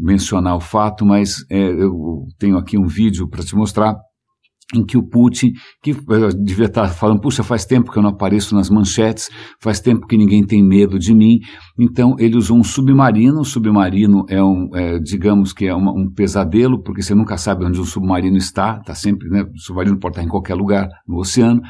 mencionar 0.00 0.56
o 0.56 0.60
fato, 0.60 1.04
mas 1.04 1.44
é, 1.50 1.58
eu 1.58 2.26
tenho 2.38 2.56
aqui 2.56 2.78
um 2.78 2.86
vídeo 2.86 3.28
para 3.28 3.42
te 3.42 3.54
mostrar 3.54 3.96
em 4.74 4.84
que 4.84 4.96
o 4.96 5.02
Putin, 5.02 5.52
que 5.82 5.90
eh, 5.90 6.30
devia 6.42 6.66
estar 6.66 6.88
falando, 6.88 7.20
puxa, 7.20 7.42
faz 7.42 7.64
tempo 7.64 7.90
que 7.90 7.98
eu 7.98 8.02
não 8.02 8.10
apareço 8.10 8.54
nas 8.54 8.70
manchetes, 8.70 9.28
faz 9.60 9.80
tempo 9.80 10.06
que 10.06 10.16
ninguém 10.16 10.44
tem 10.44 10.62
medo 10.62 10.98
de 10.98 11.14
mim, 11.14 11.40
então 11.78 12.16
ele 12.18 12.36
usou 12.36 12.58
um 12.58 12.64
submarino, 12.64 13.40
o 13.40 13.44
submarino 13.44 14.24
é 14.28 14.42
um, 14.42 14.68
é, 14.74 14.98
digamos 14.98 15.52
que 15.52 15.66
é 15.66 15.74
uma, 15.74 15.92
um 15.92 16.10
pesadelo, 16.10 16.82
porque 16.82 17.02
você 17.02 17.14
nunca 17.14 17.36
sabe 17.36 17.64
onde 17.64 17.80
um 17.80 17.84
submarino 17.84 18.36
está, 18.36 18.78
está 18.78 18.94
sempre, 18.94 19.28
né, 19.28 19.42
o 19.42 19.58
submarino 19.58 19.98
pode 19.98 20.14
estar 20.14 20.24
em 20.24 20.28
qualquer 20.28 20.54
lugar 20.54 20.88
no 21.06 21.18
oceano, 21.18 21.60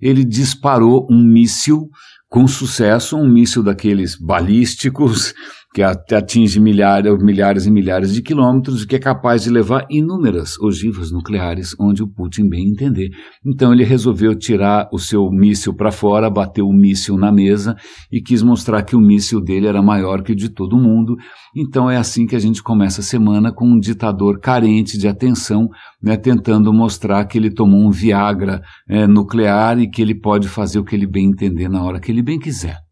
ele 0.00 0.24
disparou 0.24 1.06
um 1.10 1.22
míssil 1.22 1.88
com 2.28 2.46
sucesso, 2.46 3.16
um 3.16 3.28
míssil 3.28 3.62
daqueles 3.62 4.16
balísticos 4.18 5.32
que 5.76 5.82
atinge 5.82 6.58
milhares, 6.58 7.22
milhares 7.22 7.66
e 7.66 7.70
milhares 7.70 8.14
de 8.14 8.22
quilômetros 8.22 8.82
e 8.82 8.86
que 8.86 8.96
é 8.96 8.98
capaz 8.98 9.42
de 9.42 9.50
levar 9.50 9.86
inúmeras 9.90 10.58
ogivas 10.58 11.12
nucleares 11.12 11.76
onde 11.78 12.02
o 12.02 12.08
Putin 12.08 12.48
bem 12.48 12.70
entender. 12.70 13.10
Então 13.44 13.74
ele 13.74 13.84
resolveu 13.84 14.34
tirar 14.34 14.88
o 14.90 14.98
seu 14.98 15.30
míssil 15.30 15.74
para 15.74 15.92
fora, 15.92 16.30
bateu 16.30 16.66
o 16.66 16.72
míssil 16.72 17.18
na 17.18 17.30
mesa 17.30 17.76
e 18.10 18.22
quis 18.22 18.42
mostrar 18.42 18.84
que 18.84 18.96
o 18.96 19.00
míssil 19.00 19.38
dele 19.38 19.66
era 19.66 19.82
maior 19.82 20.22
que 20.22 20.32
o 20.32 20.34
de 20.34 20.48
todo 20.48 20.78
mundo. 20.78 21.14
Então 21.54 21.90
é 21.90 21.98
assim 21.98 22.24
que 22.24 22.34
a 22.34 22.40
gente 22.40 22.62
começa 22.62 23.02
a 23.02 23.04
semana 23.04 23.52
com 23.52 23.66
um 23.66 23.78
ditador 23.78 24.40
carente 24.40 24.96
de 24.96 25.06
atenção, 25.06 25.68
né, 26.02 26.16
tentando 26.16 26.72
mostrar 26.72 27.26
que 27.26 27.36
ele 27.36 27.50
tomou 27.50 27.86
um 27.86 27.90
Viagra 27.90 28.62
é, 28.88 29.06
nuclear 29.06 29.78
e 29.78 29.90
que 29.90 30.00
ele 30.00 30.18
pode 30.18 30.48
fazer 30.48 30.78
o 30.78 30.84
que 30.84 30.96
ele 30.96 31.06
bem 31.06 31.26
entender 31.26 31.68
na 31.68 31.84
hora 31.84 32.00
que 32.00 32.10
ele 32.10 32.22
bem 32.22 32.38
quiser. 32.38 32.85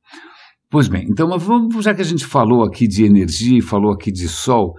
Pois 0.71 0.89
bem, 0.89 1.07
então 1.09 1.29
vamos, 1.39 1.85
já 1.85 1.95
que 1.95 2.03
a 2.03 2.05
gente 2.05 2.27
falou 2.27 2.65
aqui 2.65 2.89
de 2.89 3.05
energia 3.05 3.63
falou 3.63 3.93
aqui 3.93 4.11
de 4.11 4.29
sol, 4.29 4.75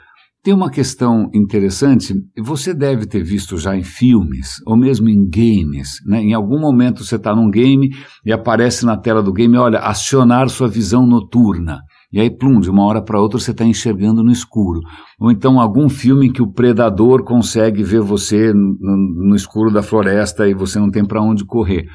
tem 0.45 0.53
uma 0.53 0.69
questão 0.69 1.27
interessante. 1.33 2.13
Você 2.37 2.71
deve 2.71 3.07
ter 3.07 3.23
visto 3.23 3.57
já 3.57 3.75
em 3.75 3.81
filmes, 3.81 4.61
ou 4.67 4.77
mesmo 4.77 5.09
em 5.09 5.27
games. 5.27 5.93
Né? 6.05 6.21
Em 6.21 6.33
algum 6.35 6.59
momento 6.59 7.03
você 7.03 7.15
está 7.15 7.35
num 7.35 7.49
game 7.49 7.89
e 8.23 8.31
aparece 8.31 8.85
na 8.85 8.95
tela 8.95 9.23
do 9.23 9.33
game, 9.33 9.57
olha, 9.57 9.79
acionar 9.79 10.47
sua 10.49 10.67
visão 10.67 11.03
noturna. 11.07 11.79
E 12.13 12.19
aí, 12.19 12.29
plum, 12.29 12.59
de 12.59 12.69
uma 12.69 12.85
hora 12.85 13.03
para 13.03 13.19
outra 13.19 13.39
você 13.39 13.49
está 13.49 13.65
enxergando 13.65 14.23
no 14.23 14.31
escuro. 14.31 14.81
Ou 15.19 15.31
então 15.31 15.59
algum 15.59 15.89
filme 15.89 16.27
em 16.27 16.31
que 16.31 16.43
o 16.43 16.51
predador 16.51 17.23
consegue 17.23 17.81
ver 17.81 18.01
você 18.01 18.53
no, 18.53 19.27
no 19.29 19.35
escuro 19.35 19.73
da 19.73 19.81
floresta 19.81 20.47
e 20.47 20.53
você 20.53 20.77
não 20.77 20.91
tem 20.91 21.03
para 21.03 21.23
onde 21.23 21.43
correr. 21.43 21.85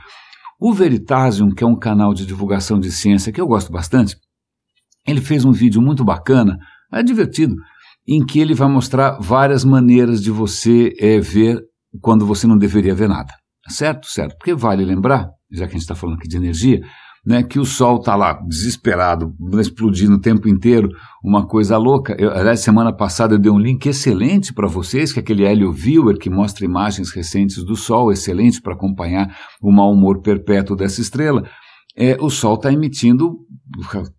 O 0.61 0.75
Veritasium, 0.75 1.51
que 1.51 1.65
é 1.65 1.67
um 1.67 1.75
canal 1.75 2.13
de 2.13 2.27
divulgação 2.27 2.79
de 2.79 2.93
ciência 2.93 3.33
que 3.33 3.41
eu 3.41 3.47
gosto 3.47 3.73
bastante, 3.73 4.15
ele 5.07 5.23
fez 5.23 5.43
um 5.47 5.53
vídeo 5.53 5.81
muito 5.81 6.05
bacana, 6.05 6.59
é 6.93 7.03
divertido, 7.03 7.55
em 8.07 8.23
que 8.25 8.39
ele 8.39 8.53
vai 8.53 8.69
mostrar 8.69 9.19
várias 9.19 9.65
maneiras 9.65 10.23
de 10.23 10.31
você 10.31 10.93
é, 11.01 11.19
ver 11.19 11.59
quando 12.03 12.27
você 12.27 12.47
não 12.47 12.59
deveria 12.59 12.95
ver 12.95 13.09
nada. 13.09 13.33
Certo? 13.69 14.07
Certo. 14.07 14.37
Porque 14.37 14.53
vale 14.53 14.85
lembrar, 14.85 15.31
já 15.51 15.67
que 15.67 15.71
a 15.71 15.79
gente 15.79 15.83
está 15.83 15.95
falando 15.95 16.19
aqui 16.19 16.29
de 16.29 16.37
energia, 16.37 16.81
né, 17.25 17.43
que 17.43 17.59
o 17.59 17.65
Sol 17.65 17.99
está 17.99 18.17
lá 18.17 18.33
desesperado, 18.33 19.35
explodindo 19.61 20.15
o 20.15 20.21
tempo 20.21 20.49
inteiro, 20.49 20.89
uma 21.23 21.47
coisa 21.47 21.77
louca. 21.77 22.17
Eu, 22.19 22.31
aliás, 22.31 22.61
semana 22.61 22.93
passada 22.93 23.35
eu 23.35 23.39
dei 23.39 23.51
um 23.51 23.59
link 23.59 23.87
excelente 23.87 24.55
para 24.55 24.67
vocês, 24.67 25.13
que 25.13 25.19
é 25.19 25.23
aquele 25.23 25.45
Helio 25.45 25.73
Viewer, 25.73 26.17
que 26.17 26.31
mostra 26.31 26.65
imagens 26.65 27.11
recentes 27.11 27.63
do 27.63 27.77
Sol, 27.77 28.11
excelente 28.11 28.61
para 28.61 28.73
acompanhar 28.73 29.37
o 29.61 29.71
mau 29.71 29.93
humor 29.93 30.21
perpétuo 30.23 30.75
dessa 30.75 31.01
estrela. 31.01 31.45
É, 31.97 32.17
o 32.21 32.31
Sol 32.31 32.55
está 32.55 32.73
emitindo 32.73 33.37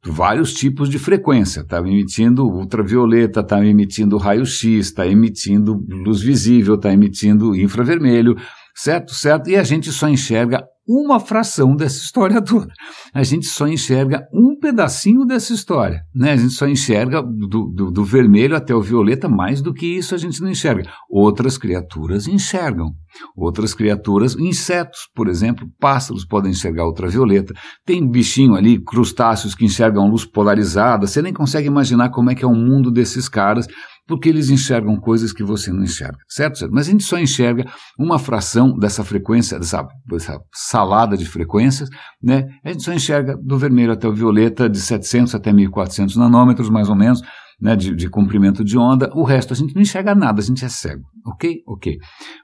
vários 0.06 0.54
tipos 0.54 0.90
de 0.90 1.00
frequência, 1.00 1.62
está 1.62 1.80
emitindo 1.80 2.46
ultravioleta, 2.48 3.40
está 3.40 3.66
emitindo 3.66 4.18
raio-x, 4.18 4.64
está 4.64 5.08
emitindo 5.08 5.84
luz 5.90 6.22
visível, 6.22 6.76
está 6.76 6.94
emitindo 6.94 7.56
infravermelho, 7.56 8.36
certo? 8.76 9.14
Certo? 9.14 9.50
E 9.50 9.56
a 9.56 9.64
gente 9.64 9.92
só 9.92 10.08
enxerga 10.08 10.64
uma 10.92 11.20
fração 11.20 11.76
dessa 11.76 11.98
história 11.98 12.42
toda. 12.42 12.68
A 13.14 13.24
gente 13.24 13.46
só 13.46 13.68
enxerga 13.68 14.28
um 14.34 14.58
pedacinho 14.60 15.26
dessa 15.26 15.54
história. 15.54 16.02
Né? 16.14 16.34
A 16.34 16.36
gente 16.36 16.54
só 16.54 16.68
enxerga 16.68 17.22
do, 17.22 17.72
do, 17.74 17.92
do, 17.92 18.04
vermelho 18.04 18.56
até 18.56 18.76
o 18.76 18.82
violeta, 18.82 19.30
mais 19.30 19.62
do 19.62 19.74
que 19.74 19.86
isso 19.86 20.14
a 20.14 20.18
gente 20.18 20.42
não 20.42 20.50
enxerga. 20.50 20.90
Outras 21.10 21.58
criaturas 21.58 22.28
enxergam. 22.28 22.92
Outras 23.36 23.74
criaturas, 23.74 24.36
insetos, 24.36 25.10
por 25.16 25.28
exemplo, 25.28 25.68
pássaros 25.80 26.26
podem 26.26 26.52
enxergar 26.52 26.86
ultravioleta. 26.86 27.54
Tem 27.86 28.06
bichinho 28.10 28.56
ali, 28.56 28.82
crustáceos 28.82 29.56
que 29.56 29.66
enxergam 29.66 30.10
luz 30.10 30.26
polarizada. 30.26 31.08
Você 31.08 31.22
nem 31.22 31.34
consegue 31.34 31.68
imaginar 31.68 32.10
como 32.10 32.32
é 32.32 32.36
que 32.36 32.44
é 32.44 32.48
o 32.48 32.56
mundo 32.56 32.92
desses 32.92 33.30
caras 33.30 33.68
porque 34.12 34.28
eles 34.28 34.50
enxergam 34.50 34.98
coisas 34.98 35.32
que 35.32 35.42
você 35.42 35.72
não 35.72 35.84
enxerga, 35.84 36.18
certo? 36.28 36.60
certo? 36.60 36.74
Mas 36.74 36.86
a 36.88 36.92
gente 36.92 37.04
só 37.06 37.18
enxerga 37.18 37.66
uma 37.98 38.20
fração 38.20 38.78
dessa 38.78 39.06
frequência, 39.06 39.58
dessa, 39.58 39.88
dessa 40.06 40.38
salada 40.54 41.16
de 41.16 41.26
frequências, 41.26 41.90
né? 42.22 42.46
A 42.66 42.74
gente 42.74 42.84
só 42.84 42.92
enxerga 42.92 43.38
do 43.42 43.58
vermelho 43.58 43.94
até 43.94 44.10
o 44.10 44.14
violeta, 44.14 44.70
de 44.70 44.82
700 44.82 45.34
até 45.34 45.54
1400 45.54 46.18
nanômetros, 46.18 46.70
mais 46.70 46.90
ou 46.90 46.96
menos, 46.96 47.22
né, 47.62 47.76
de, 47.76 47.96
de, 47.96 48.10
comprimento 48.10 48.64
de 48.64 48.78
onda, 48.78 49.12
o 49.14 49.24
resto 49.24 49.54
a 49.54 49.56
gente 49.56 49.76
não 49.76 49.82
enxerga 49.82 50.16
nada, 50.16 50.42
a 50.42 50.44
gente 50.44 50.66
é 50.66 50.70
cego, 50.70 51.04
ok? 51.26 51.62
Ok. 51.68 51.98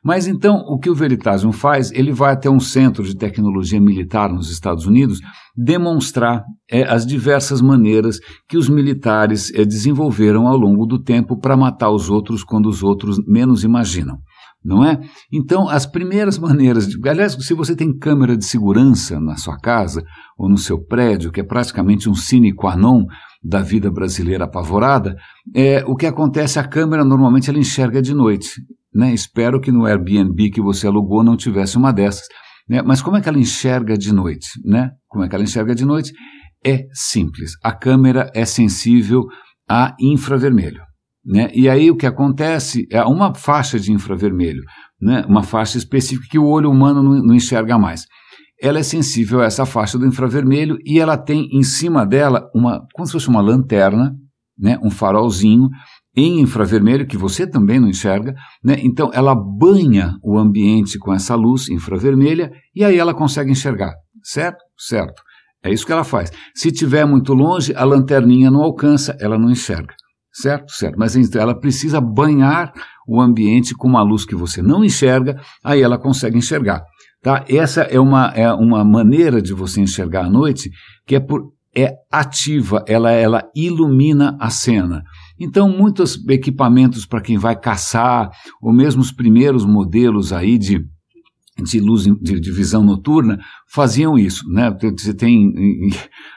Mas 0.03 0.27
então, 0.27 0.57
o 0.67 0.77
que 0.77 0.89
o 0.89 0.95
Veritasium 0.95 1.51
faz, 1.51 1.91
ele 1.91 2.11
vai 2.11 2.33
até 2.33 2.49
um 2.49 2.59
centro 2.59 3.03
de 3.03 3.17
tecnologia 3.17 3.81
militar 3.81 4.31
nos 4.31 4.51
Estados 4.51 4.85
Unidos 4.85 5.19
demonstrar 5.55 6.43
é, 6.69 6.83
as 6.83 7.05
diversas 7.05 7.61
maneiras 7.61 8.19
que 8.47 8.57
os 8.57 8.69
militares 8.69 9.51
é, 9.55 9.65
desenvolveram 9.65 10.45
ao 10.47 10.55
longo 10.55 10.85
do 10.85 11.01
tempo 11.01 11.39
para 11.39 11.57
matar 11.57 11.89
os 11.89 12.09
outros 12.09 12.43
quando 12.43 12.67
os 12.67 12.83
outros 12.83 13.17
menos 13.25 13.63
imaginam 13.63 14.19
não 14.63 14.83
é? 14.83 14.99
Então, 15.31 15.69
as 15.69 15.85
primeiras 15.85 16.37
maneiras, 16.37 16.87
de, 16.87 16.97
aliás, 17.07 17.33
se 17.33 17.53
você 17.53 17.75
tem 17.75 17.97
câmera 17.97 18.35
de 18.35 18.45
segurança 18.45 19.19
na 19.19 19.35
sua 19.37 19.57
casa 19.57 20.03
ou 20.37 20.49
no 20.49 20.57
seu 20.57 20.83
prédio, 20.83 21.31
que 21.31 21.39
é 21.39 21.43
praticamente 21.43 22.09
um 22.09 22.13
sine 22.13 22.53
qua 22.53 22.75
non 22.75 23.05
da 23.43 23.61
vida 23.61 23.89
brasileira 23.91 24.45
apavorada, 24.45 25.15
é, 25.55 25.83
o 25.85 25.95
que 25.95 26.05
acontece, 26.05 26.59
a 26.59 26.67
câmera 26.67 27.05
normalmente 27.05 27.49
ela 27.49 27.59
enxerga 27.59 28.01
de 28.01 28.13
noite. 28.13 28.61
Né? 28.93 29.13
Espero 29.13 29.61
que 29.61 29.71
no 29.71 29.85
Airbnb 29.85 30.49
que 30.49 30.61
você 30.61 30.87
alugou 30.87 31.23
não 31.23 31.37
tivesse 31.37 31.77
uma 31.77 31.93
dessas. 31.93 32.27
Né? 32.67 32.81
Mas 32.81 33.01
como 33.01 33.15
é 33.15 33.21
que 33.21 33.29
ela 33.29 33.39
enxerga 33.39 33.97
de 33.97 34.13
noite? 34.13 34.49
Né? 34.65 34.91
Como 35.07 35.23
é 35.23 35.29
que 35.29 35.35
ela 35.35 35.43
enxerga 35.43 35.73
de 35.73 35.85
noite? 35.85 36.11
É 36.65 36.87
simples. 36.91 37.51
A 37.63 37.71
câmera 37.71 38.29
é 38.33 38.43
sensível 38.43 39.23
a 39.69 39.95
infravermelho. 39.99 40.86
Né? 41.27 41.49
E 41.53 41.67
aí 41.67 41.91
o 41.91 41.97
que 41.97 42.05
acontece 42.05 42.87
é 42.89 43.03
uma 43.03 43.35
faixa 43.35 43.77
de 43.77 43.91
infravermelho, 43.91 44.63
né? 44.99 45.25
uma 45.27 45.43
faixa 45.43 45.77
específica 45.77 46.29
que 46.31 46.39
o 46.39 46.47
olho 46.47 46.71
humano 46.71 47.03
não, 47.03 47.21
não 47.21 47.35
enxerga 47.35 47.77
mais. 47.77 48.05
Ela 48.61 48.79
é 48.79 48.83
sensível 48.83 49.41
a 49.41 49.45
essa 49.45 49.65
faixa 49.65 49.97
do 49.99 50.05
infravermelho 50.07 50.77
e 50.85 50.99
ela 50.99 51.17
tem 51.17 51.49
em 51.51 51.63
cima 51.63 52.05
dela 52.05 52.49
uma, 52.55 52.81
como 52.93 53.05
se 53.05 53.11
fosse 53.11 53.27
uma 53.27 53.41
lanterna, 53.41 54.15
né? 54.57 54.79
um 54.81 54.89
farolzinho 54.89 55.67
em 56.15 56.39
infravermelho, 56.39 57.05
que 57.05 57.17
você 57.17 57.45
também 57.45 57.79
não 57.79 57.89
enxerga, 57.89 58.33
né? 58.63 58.77
então 58.79 59.11
ela 59.13 59.35
banha 59.35 60.15
o 60.23 60.37
ambiente 60.37 60.97
com 60.97 61.13
essa 61.13 61.35
luz 61.35 61.69
infravermelha 61.69 62.51
e 62.73 62.85
aí 62.85 62.97
ela 62.97 63.13
consegue 63.13 63.51
enxergar, 63.51 63.93
certo? 64.23 64.63
Certo. 64.77 65.21
É 65.61 65.71
isso 65.71 65.85
que 65.85 65.91
ela 65.91 66.05
faz. 66.05 66.31
Se 66.55 66.71
tiver 66.71 67.05
muito 67.05 67.33
longe, 67.33 67.73
a 67.75 67.83
lanterninha 67.83 68.49
não 68.49 68.63
alcança, 68.63 69.15
ela 69.19 69.37
não 69.37 69.51
enxerga. 69.51 69.93
Certo? 70.39 70.71
Certo. 70.71 70.99
Mas 70.99 71.15
então, 71.15 71.41
ela 71.41 71.59
precisa 71.59 71.99
banhar 71.99 72.71
o 73.07 73.19
ambiente 73.19 73.73
com 73.73 73.87
uma 73.87 74.03
luz 74.03 74.23
que 74.23 74.35
você 74.35 74.61
não 74.61 74.83
enxerga, 74.83 75.41
aí 75.63 75.81
ela 75.81 75.97
consegue 75.97 76.37
enxergar. 76.37 76.83
Tá? 77.23 77.43
Essa 77.49 77.81
é 77.81 77.99
uma, 77.99 78.27
é 78.35 78.53
uma 78.53 78.85
maneira 78.85 79.41
de 79.41 79.51
você 79.51 79.81
enxergar 79.81 80.25
à 80.25 80.29
noite 80.29 80.69
que 81.07 81.15
é, 81.15 81.19
por, 81.19 81.53
é 81.75 81.91
ativa, 82.11 82.85
ela, 82.87 83.11
ela 83.11 83.49
ilumina 83.55 84.37
a 84.39 84.51
cena. 84.51 85.01
Então, 85.39 85.69
muitos 85.69 86.23
equipamentos 86.29 87.03
para 87.03 87.21
quem 87.21 87.39
vai 87.39 87.59
caçar, 87.59 88.29
ou 88.61 88.71
mesmo 88.71 89.01
os 89.01 89.11
primeiros 89.11 89.65
modelos 89.65 90.31
aí 90.31 90.59
de 90.59 90.85
de 91.63 91.79
luz 91.79 92.03
de, 92.03 92.39
de, 92.39 92.51
visão 92.51 92.83
noturna 92.83 93.39
faziam 93.67 94.15
isso, 94.15 94.47
né? 94.47 94.71
Você 94.95 95.11
tem 95.11 95.51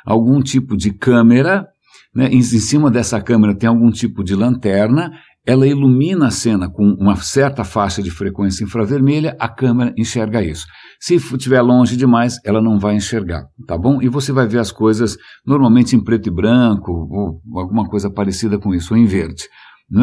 algum 0.02 0.40
tipo 0.40 0.74
de 0.74 0.94
câmera, 0.94 1.66
né? 2.14 2.28
Em, 2.28 2.38
em, 2.38 2.42
cima 2.42 2.90
dessa 2.90 3.20
câmera 3.20 3.56
tem 3.56 3.68
algum 3.68 3.90
tipo 3.90 4.24
de 4.24 4.34
lanterna, 4.34 5.10
ela 5.46 5.66
ilumina 5.66 6.26
a 6.26 6.30
cena 6.30 6.70
com 6.70 6.84
uma 6.98 7.16
certa 7.16 7.64
faixa 7.64 8.02
de 8.02 8.10
frequência 8.10 8.64
infravermelha, 8.64 9.36
a 9.38 9.48
câmera 9.48 9.92
enxerga 9.96 10.42
isso. 10.42 10.66
Se 11.00 11.14
estiver 11.14 11.62
longe 11.62 11.96
demais, 11.96 12.36
ela 12.44 12.60
não 12.60 12.78
vai 12.78 12.94
enxergar, 12.94 13.44
tá 13.66 13.76
bom? 13.78 14.02
E 14.02 14.08
você 14.08 14.32
vai 14.32 14.46
ver 14.46 14.58
as 14.58 14.70
coisas 14.70 15.16
normalmente 15.46 15.96
em 15.96 16.02
preto 16.02 16.28
e 16.28 16.34
branco, 16.34 16.92
ou 16.92 17.40
alguma 17.58 17.88
coisa 17.88 18.10
parecida 18.10 18.58
com 18.58 18.74
isso, 18.74 18.92
ou 18.92 19.00
em 19.00 19.06
verde. 19.06 19.44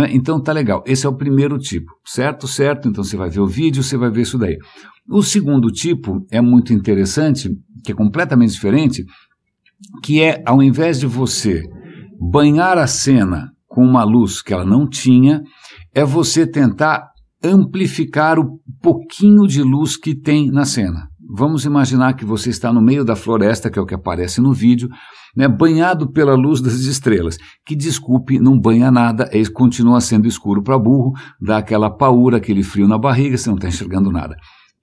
É? 0.04 0.14
Então 0.14 0.42
tá 0.42 0.52
legal. 0.52 0.84
Esse 0.86 1.06
é 1.06 1.10
o 1.10 1.16
primeiro 1.16 1.58
tipo, 1.58 1.90
certo? 2.06 2.46
Certo. 2.46 2.90
Então 2.90 3.04
você 3.04 3.16
vai 3.16 3.30
ver 3.30 3.40
o 3.40 3.48
vídeo, 3.48 3.82
você 3.82 3.96
vai 3.96 4.10
ver 4.10 4.24
isso 4.24 4.38
daí. 4.38 4.58
O 5.10 5.24
segundo 5.24 5.72
tipo 5.72 6.26
é 6.30 6.42
muito 6.42 6.74
interessante, 6.74 7.50
que 7.86 7.94
é 7.94 7.96
completamente 7.96 8.52
diferente, 8.52 9.06
que 10.04 10.22
é 10.22 10.44
ao 10.46 10.62
invés 10.62 11.00
de 11.00 11.06
você 11.06 11.64
banhar 12.20 12.78
a 12.78 12.88
cena 12.88 13.52
com 13.68 13.84
uma 13.84 14.04
luz 14.04 14.42
que 14.42 14.54
ela 14.54 14.66
não 14.66 14.88
tinha, 14.90 15.42
é 15.94 16.04
você 16.04 16.48
tentar 16.48 17.10
amplificar 17.44 18.40
o 18.40 18.60
pouquinho 18.82 19.46
de 19.48 19.62
luz 19.62 19.96
que 19.96 20.16
tem 20.16 20.50
na 20.52 20.66
cena. 20.66 21.08
Vamos 21.30 21.66
imaginar 21.66 22.14
que 22.14 22.24
você 22.24 22.50
está 22.50 22.72
no 22.72 22.82
meio 22.82 23.04
da 23.04 23.16
floresta, 23.16 23.70
que 23.70 23.78
é 23.78 23.82
o 23.82 23.86
que 23.86 23.94
aparece 23.94 24.40
no 24.40 24.54
vídeo, 24.54 24.88
né, 25.36 25.48
banhado 25.48 26.10
pela 26.12 26.34
luz 26.36 26.62
das 26.62 26.80
estrelas, 26.80 27.38
que 27.66 27.76
desculpe, 27.76 28.40
não 28.40 28.58
banha 28.58 28.90
nada, 28.90 29.30
é, 29.32 29.44
continua 29.46 30.00
sendo 30.00 30.28
escuro 30.28 30.64
para 30.64 30.80
burro, 30.80 31.14
dá 31.40 31.58
aquela 31.58 31.90
paura, 31.90 32.38
aquele 32.38 32.64
frio 32.64 32.88
na 32.88 32.98
barriga, 32.98 33.38
você 33.38 33.50
não 33.50 33.58
está 33.58 33.68
enxergando 33.68 34.10
nada. 34.10 34.36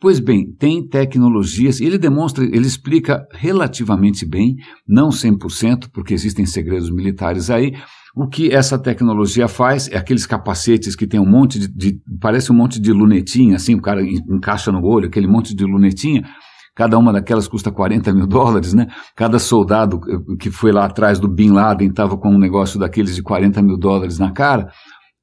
Pois 0.04 0.20
bem, 0.20 0.52
tem 0.58 0.87
tecnologias, 0.87 1.80
ele 1.80 1.96
demonstra, 1.96 2.44
ele 2.44 2.66
explica 2.66 3.26
relativamente 3.32 4.28
bem, 4.28 4.54
não 4.87 5.08
100%, 5.08 5.88
porque 5.90 6.12
existem 6.12 6.44
segredos 6.44 6.90
militares 6.90 7.49
aí. 7.49 7.73
O 8.14 8.28
que 8.28 8.52
essa 8.52 8.78
tecnologia 8.78 9.49
faz 9.49 9.88
é 9.88 9.96
aqueles 9.96 10.26
capacetes 10.26 10.94
que 10.94 11.06
tem 11.06 11.18
um 11.18 11.25
monte 11.25 11.58
de, 11.58 11.68
de 11.68 12.00
parece 12.20 12.52
um 12.52 12.54
monte 12.54 12.78
de 12.78 12.92
lunetinha, 12.92 13.56
assim, 13.56 13.75
o 13.75 13.80
cara 13.80 14.02
encaixa 14.04 14.70
no 14.70 14.84
olho, 14.84 15.06
aquele 15.06 15.26
monte 15.26 15.54
de 15.54 15.64
lunetinha. 15.64 16.23
Cada 16.76 16.99
uma 16.99 17.11
daquelas 17.11 17.49
custa 17.49 17.73
40 17.73 18.12
mil 18.12 18.26
dólares, 18.26 18.75
né? 18.75 18.88
Cada 19.16 19.38
soldado 19.38 19.99
que 20.38 20.50
foi 20.50 20.70
lá 20.70 20.84
atrás 20.84 21.18
do 21.18 21.28
Bin 21.28 21.52
Laden 21.52 21.88
estava 21.88 22.18
com 22.18 22.28
um 22.28 22.38
negócio 22.38 22.78
daqueles 22.78 23.16
de 23.16 23.23
40 23.23 23.62
mil 23.62 23.78
dólares 23.78 24.18
na 24.18 24.30
cara. 24.32 24.70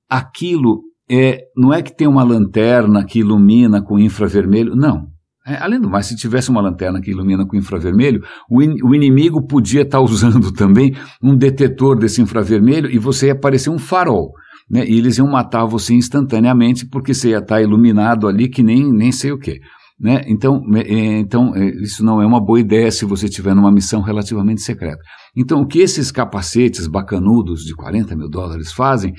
Aquilo 0.10 0.82
é, 1.12 1.42
não 1.58 1.74
é 1.74 1.82
que 1.82 1.96
tem 1.96 2.08
uma 2.08 2.24
lanterna 2.24 3.04
que 3.04 3.20
ilumina 3.20 3.82
com 3.82 4.00
infravermelho, 4.00 4.76
não. 4.76 5.08
É, 5.46 5.58
além 5.58 5.82
do 5.82 5.90
mais, 5.90 6.06
se 6.06 6.16
tivesse 6.16 6.50
uma 6.50 6.62
lanterna 6.62 7.02
que 7.02 7.12
ilumina 7.12 7.46
com 7.46 7.58
infravermelho, 7.58 8.22
o, 8.50 8.62
in, 8.62 8.76
o 8.84 8.96
inimigo 8.96 9.46
podia 9.46 9.82
estar 9.82 9.98
tá 9.98 10.04
usando 10.06 10.52
também 10.54 10.96
um 11.22 11.36
detetor 11.36 11.98
desse 11.98 12.22
infravermelho 12.22 12.90
e 12.90 12.98
você 12.98 13.28
ia 13.28 13.36
parecer 13.36 13.70
um 13.70 13.80
farol. 13.80 14.32
Né? 14.70 14.86
E 14.88 14.98
eles 14.98 15.18
iam 15.18 15.28
matar 15.28 15.66
você 15.66 15.94
instantaneamente 15.94 16.88
porque 16.88 17.14
você 17.14 17.30
ia 17.30 17.40
estar 17.40 17.56
tá 17.56 17.62
iluminado 17.62 18.28
ali 18.28 18.48
que 18.48 18.64
nem, 18.64 18.90
nem 18.90 19.12
sei 19.12 19.32
o 19.32 19.38
quê. 19.38 19.60
Né? 20.00 20.24
Então, 20.28 20.64
é, 20.76 21.20
então, 21.20 21.56
é, 21.56 21.66
isso 21.84 22.06
não 22.06 22.22
é 22.22 22.26
uma 22.26 22.40
boa 22.40 22.60
ideia 22.60 22.90
se 22.90 23.04
você 23.04 23.26
estiver 23.26 23.54
numa 23.54 23.72
missão 23.72 24.02
relativamente 24.02 24.62
secreta. 24.62 25.02
Então, 25.36 25.62
o 25.62 25.68
que 25.68 25.80
esses 25.80 26.12
capacetes 26.12 26.88
bacanudos 26.88 27.62
de 27.62 27.76
40 27.76 28.16
mil 28.16 28.30
dólares 28.30 28.72
fazem 28.72 29.14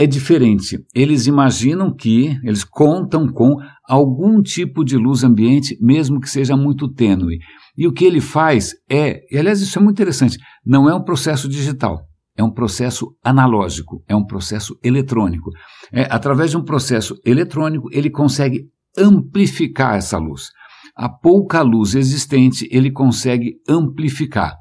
é 0.00 0.06
diferente. 0.06 0.82
Eles 0.94 1.26
imaginam 1.26 1.94
que, 1.94 2.34
eles 2.42 2.64
contam 2.64 3.28
com 3.28 3.58
algum 3.86 4.40
tipo 4.40 4.82
de 4.82 4.96
luz 4.96 5.22
ambiente, 5.22 5.76
mesmo 5.78 6.18
que 6.18 6.30
seja 6.30 6.56
muito 6.56 6.90
tênue. 6.90 7.38
E 7.76 7.86
o 7.86 7.92
que 7.92 8.06
ele 8.06 8.22
faz 8.22 8.72
é, 8.90 9.20
e 9.30 9.36
aliás, 9.36 9.60
isso 9.60 9.78
é 9.78 9.82
muito 9.82 9.96
interessante, 9.96 10.38
não 10.64 10.88
é 10.88 10.94
um 10.94 11.04
processo 11.04 11.46
digital, 11.46 12.00
é 12.34 12.42
um 12.42 12.50
processo 12.50 13.14
analógico, 13.22 14.02
é 14.08 14.16
um 14.16 14.24
processo 14.24 14.74
eletrônico. 14.82 15.50
É, 15.92 16.08
através 16.10 16.52
de 16.52 16.56
um 16.56 16.64
processo 16.64 17.14
eletrônico, 17.22 17.90
ele 17.92 18.08
consegue 18.08 18.70
amplificar 18.96 19.96
essa 19.96 20.16
luz. 20.16 20.48
A 20.96 21.10
pouca 21.10 21.60
luz 21.60 21.94
existente, 21.94 22.66
ele 22.72 22.90
consegue 22.90 23.56
amplificar. 23.68 24.56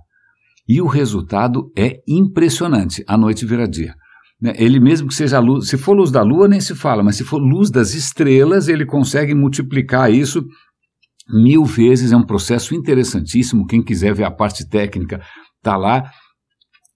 E 0.67 0.81
o 0.81 0.85
resultado 0.85 1.71
é 1.77 2.01
impressionante. 2.05 3.05
A 3.07 3.17
noite 3.17 3.45
vira 3.45 3.65
dia. 3.65 3.95
Né? 4.41 4.53
Ele 4.55 4.79
mesmo 4.79 5.07
que 5.07 5.13
seja 5.13 5.39
luz, 5.39 5.67
se 5.67 5.77
for 5.77 5.93
luz 5.93 6.11
da 6.11 6.21
lua 6.21 6.47
nem 6.47 6.61
se 6.61 6.75
fala, 6.75 7.03
mas 7.03 7.17
se 7.17 7.23
for 7.23 7.39
luz 7.39 7.69
das 7.69 7.93
estrelas, 7.93 8.67
ele 8.67 8.85
consegue 8.85 9.33
multiplicar 9.35 10.11
isso 10.11 10.45
mil 11.29 11.65
vezes. 11.65 12.11
É 12.11 12.17
um 12.17 12.25
processo 12.25 12.73
interessantíssimo. 12.73 13.67
Quem 13.67 13.83
quiser 13.83 14.13
ver 14.13 14.23
a 14.23 14.31
parte 14.31 14.67
técnica 14.67 15.21
está 15.57 15.75
lá. 15.75 16.09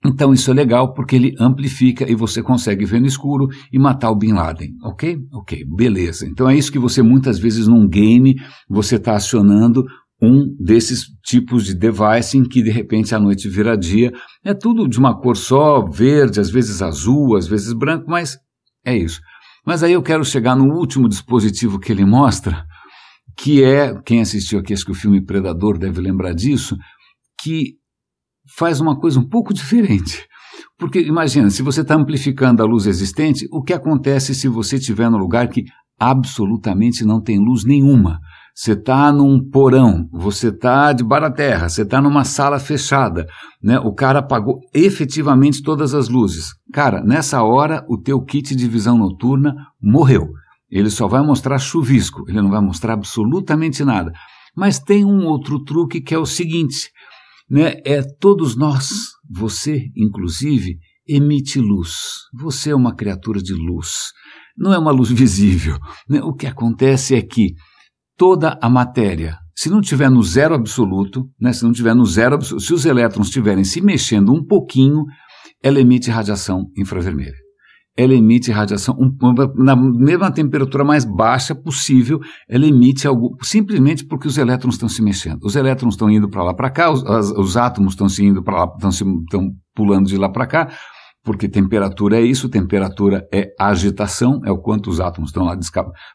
Então 0.06 0.34
isso 0.34 0.52
é 0.52 0.54
legal 0.54 0.94
porque 0.94 1.16
ele 1.16 1.34
amplifica 1.40 2.10
e 2.10 2.14
você 2.14 2.44
consegue 2.44 2.86
ver 2.86 3.00
no 3.00 3.08
escuro 3.08 3.48
e 3.72 3.80
matar 3.80 4.12
o 4.12 4.18
Bin 4.18 4.34
Laden, 4.34 4.72
ok? 4.84 5.18
Ok, 5.32 5.64
beleza. 5.78 6.28
Então 6.28 6.50
é 6.50 6.58
isso 6.58 6.72
que 6.72 6.80
você 6.80 7.02
muitas 7.02 7.40
vezes 7.40 7.68
num 7.68 7.88
game 7.88 8.36
você 8.70 8.98
está 8.98 9.16
acionando 9.16 9.86
um 10.24 10.56
desses 10.58 11.08
tipos 11.22 11.66
de 11.66 11.76
device 11.76 12.38
em 12.38 12.44
que 12.44 12.64
de 12.64 12.72
repente 12.72 13.14
a 13.14 13.20
noite 13.20 13.50
vira 13.50 13.78
dia. 13.78 14.14
É 14.42 14.54
tudo 14.54 14.88
de 14.88 14.98
uma 14.98 15.20
cor 15.20 15.36
só, 15.36 15.86
verde, 15.86 16.40
às 16.40 16.50
vezes 16.50 16.82
azul, 16.82 17.36
às 17.36 17.46
vezes 17.46 17.74
branco, 17.74 18.06
mas 18.08 18.38
é 18.86 18.96
isso. 18.96 19.20
Mas 19.66 19.84
aí 19.84 19.92
eu 19.92 20.02
quero 20.02 20.24
chegar 20.24 20.56
no 20.56 20.74
último 20.74 21.10
dispositivo 21.10 21.78
que 21.78 21.92
ele 21.92 22.06
mostra, 22.06 22.66
que 23.36 23.64
é, 23.64 23.94
quem 24.02 24.22
assistiu 24.22 24.60
aqui, 24.60 24.74
acho 24.74 24.86
que 24.86 24.92
o 24.92 24.96
filme 24.96 25.24
Predador 25.24 25.78
deve 25.78 26.00
lembrar 26.00 26.34
disso, 26.34 26.78
que 27.42 27.74
faz 28.58 28.80
uma 28.80 28.98
coisa 28.98 29.20
um 29.20 29.28
pouco 29.28 29.54
diferente. 29.54 30.26
Porque 30.78 31.02
imagina, 31.02 31.50
se 31.50 31.62
você 31.62 31.82
está 31.82 31.96
amplificando 31.96 32.64
a 32.64 32.66
luz 32.66 32.86
existente, 32.86 33.46
o 33.52 33.62
que 33.62 33.74
acontece 33.74 34.34
se 34.34 34.48
você 34.48 34.78
estiver 34.78 35.10
no 35.10 35.18
lugar 35.18 35.50
que 35.50 35.66
absolutamente 36.00 37.04
não 37.04 37.22
tem 37.22 37.40
luz 37.40 37.66
nenhuma? 37.66 38.20
Você 38.56 38.74
está 38.74 39.12
num 39.12 39.44
porão, 39.50 40.08
você 40.12 40.50
está 40.50 40.94
de 40.94 41.04
da 41.04 41.32
terra, 41.32 41.68
você 41.68 41.82
está 41.82 42.00
numa 42.00 42.24
sala 42.24 42.60
fechada, 42.60 43.26
né? 43.62 43.80
O 43.80 43.92
cara 43.92 44.20
apagou 44.20 44.60
efetivamente 44.72 45.64
todas 45.64 45.96
as 45.96 46.08
luzes. 46.08 46.54
Cara, 46.72 47.02
nessa 47.04 47.42
hora 47.42 47.84
o 47.90 47.98
teu 47.98 48.22
kit 48.22 48.56
de 48.56 48.68
visão 48.68 48.96
noturna 48.96 49.56
morreu. 49.82 50.30
Ele 50.70 50.92
só 50.92 51.08
vai 51.08 51.24
mostrar 51.24 51.58
chuvisco, 51.58 52.24
ele 52.28 52.42
não 52.42 52.52
vai 52.52 52.62
mostrar 52.62 52.94
absolutamente 52.94 53.84
nada. 53.84 54.12
Mas 54.56 54.78
tem 54.78 55.04
um 55.04 55.26
outro 55.26 55.64
truque 55.64 56.00
que 56.00 56.14
é 56.14 56.20
o 56.20 56.26
seguinte, 56.26 56.92
né? 57.50 57.78
É 57.84 58.04
todos 58.20 58.56
nós, 58.56 58.92
você 59.28 59.88
inclusive, 59.98 60.78
emite 61.08 61.60
luz. 61.60 61.96
Você 62.36 62.70
é 62.70 62.76
uma 62.76 62.96
criatura 62.96 63.42
de 63.42 63.54
luz. 63.54 64.12
Não 64.56 64.72
é 64.72 64.78
uma 64.78 64.92
luz 64.92 65.10
visível. 65.12 65.78
Né? 66.08 66.22
O 66.22 66.34
que 66.34 66.46
acontece 66.46 67.16
é 67.16 67.22
que 67.24 67.56
toda 68.24 68.58
a 68.62 68.70
matéria. 68.70 69.38
Se 69.54 69.70
não 69.70 69.82
tiver 69.82 70.10
no 70.10 70.24
zero 70.24 70.56
absoluto, 70.56 71.26
né, 71.38 71.52
se 71.52 71.62
não 71.62 71.74
tiver 71.74 71.94
no 71.94 72.06
zero 72.06 72.36
absoluto, 72.36 72.64
se 72.64 72.74
os 72.74 72.86
elétrons 72.86 73.28
estiverem 73.28 73.66
se 73.66 73.82
mexendo 73.82 74.32
um 74.32 74.42
pouquinho, 74.42 75.04
ela 75.62 75.78
emite 75.78 76.10
radiação 76.10 76.68
infravermelha. 76.78 77.36
Ela 77.98 78.14
emite 78.14 78.50
radiação 78.50 78.96
um, 78.98 79.14
na 79.62 79.76
mesma 79.76 80.32
temperatura 80.32 80.86
mais 80.86 81.04
baixa 81.04 81.54
possível, 81.54 82.18
ela 82.48 82.66
emite 82.66 83.06
algo 83.06 83.36
simplesmente 83.42 84.06
porque 84.06 84.26
os 84.26 84.38
elétrons 84.38 84.76
estão 84.76 84.88
se 84.88 85.02
mexendo. 85.02 85.40
Os 85.44 85.58
elétrons 85.58 85.96
estão 85.96 86.10
indo 86.10 86.30
para 86.30 86.46
lá 86.46 86.54
para 86.54 86.72
cá, 86.72 86.92
os, 86.92 87.04
os, 87.04 87.58
átomos 87.58 87.92
estão 87.92 88.08
se 88.08 88.24
indo 88.24 88.42
para 88.42 88.64
lá, 88.64 88.72
estão 88.90 89.52
pulando 89.76 90.08
de 90.08 90.16
lá 90.16 90.30
para 90.30 90.48
cá, 90.48 90.72
porque 91.24 91.48
temperatura 91.48 92.20
é 92.20 92.22
isso, 92.22 92.50
temperatura 92.50 93.26
é 93.32 93.54
agitação, 93.58 94.42
é 94.46 94.52
o 94.52 94.58
quanto 94.58 94.90
os 94.90 95.00
átomos 95.00 95.30
estão 95.30 95.46
lá 95.46 95.58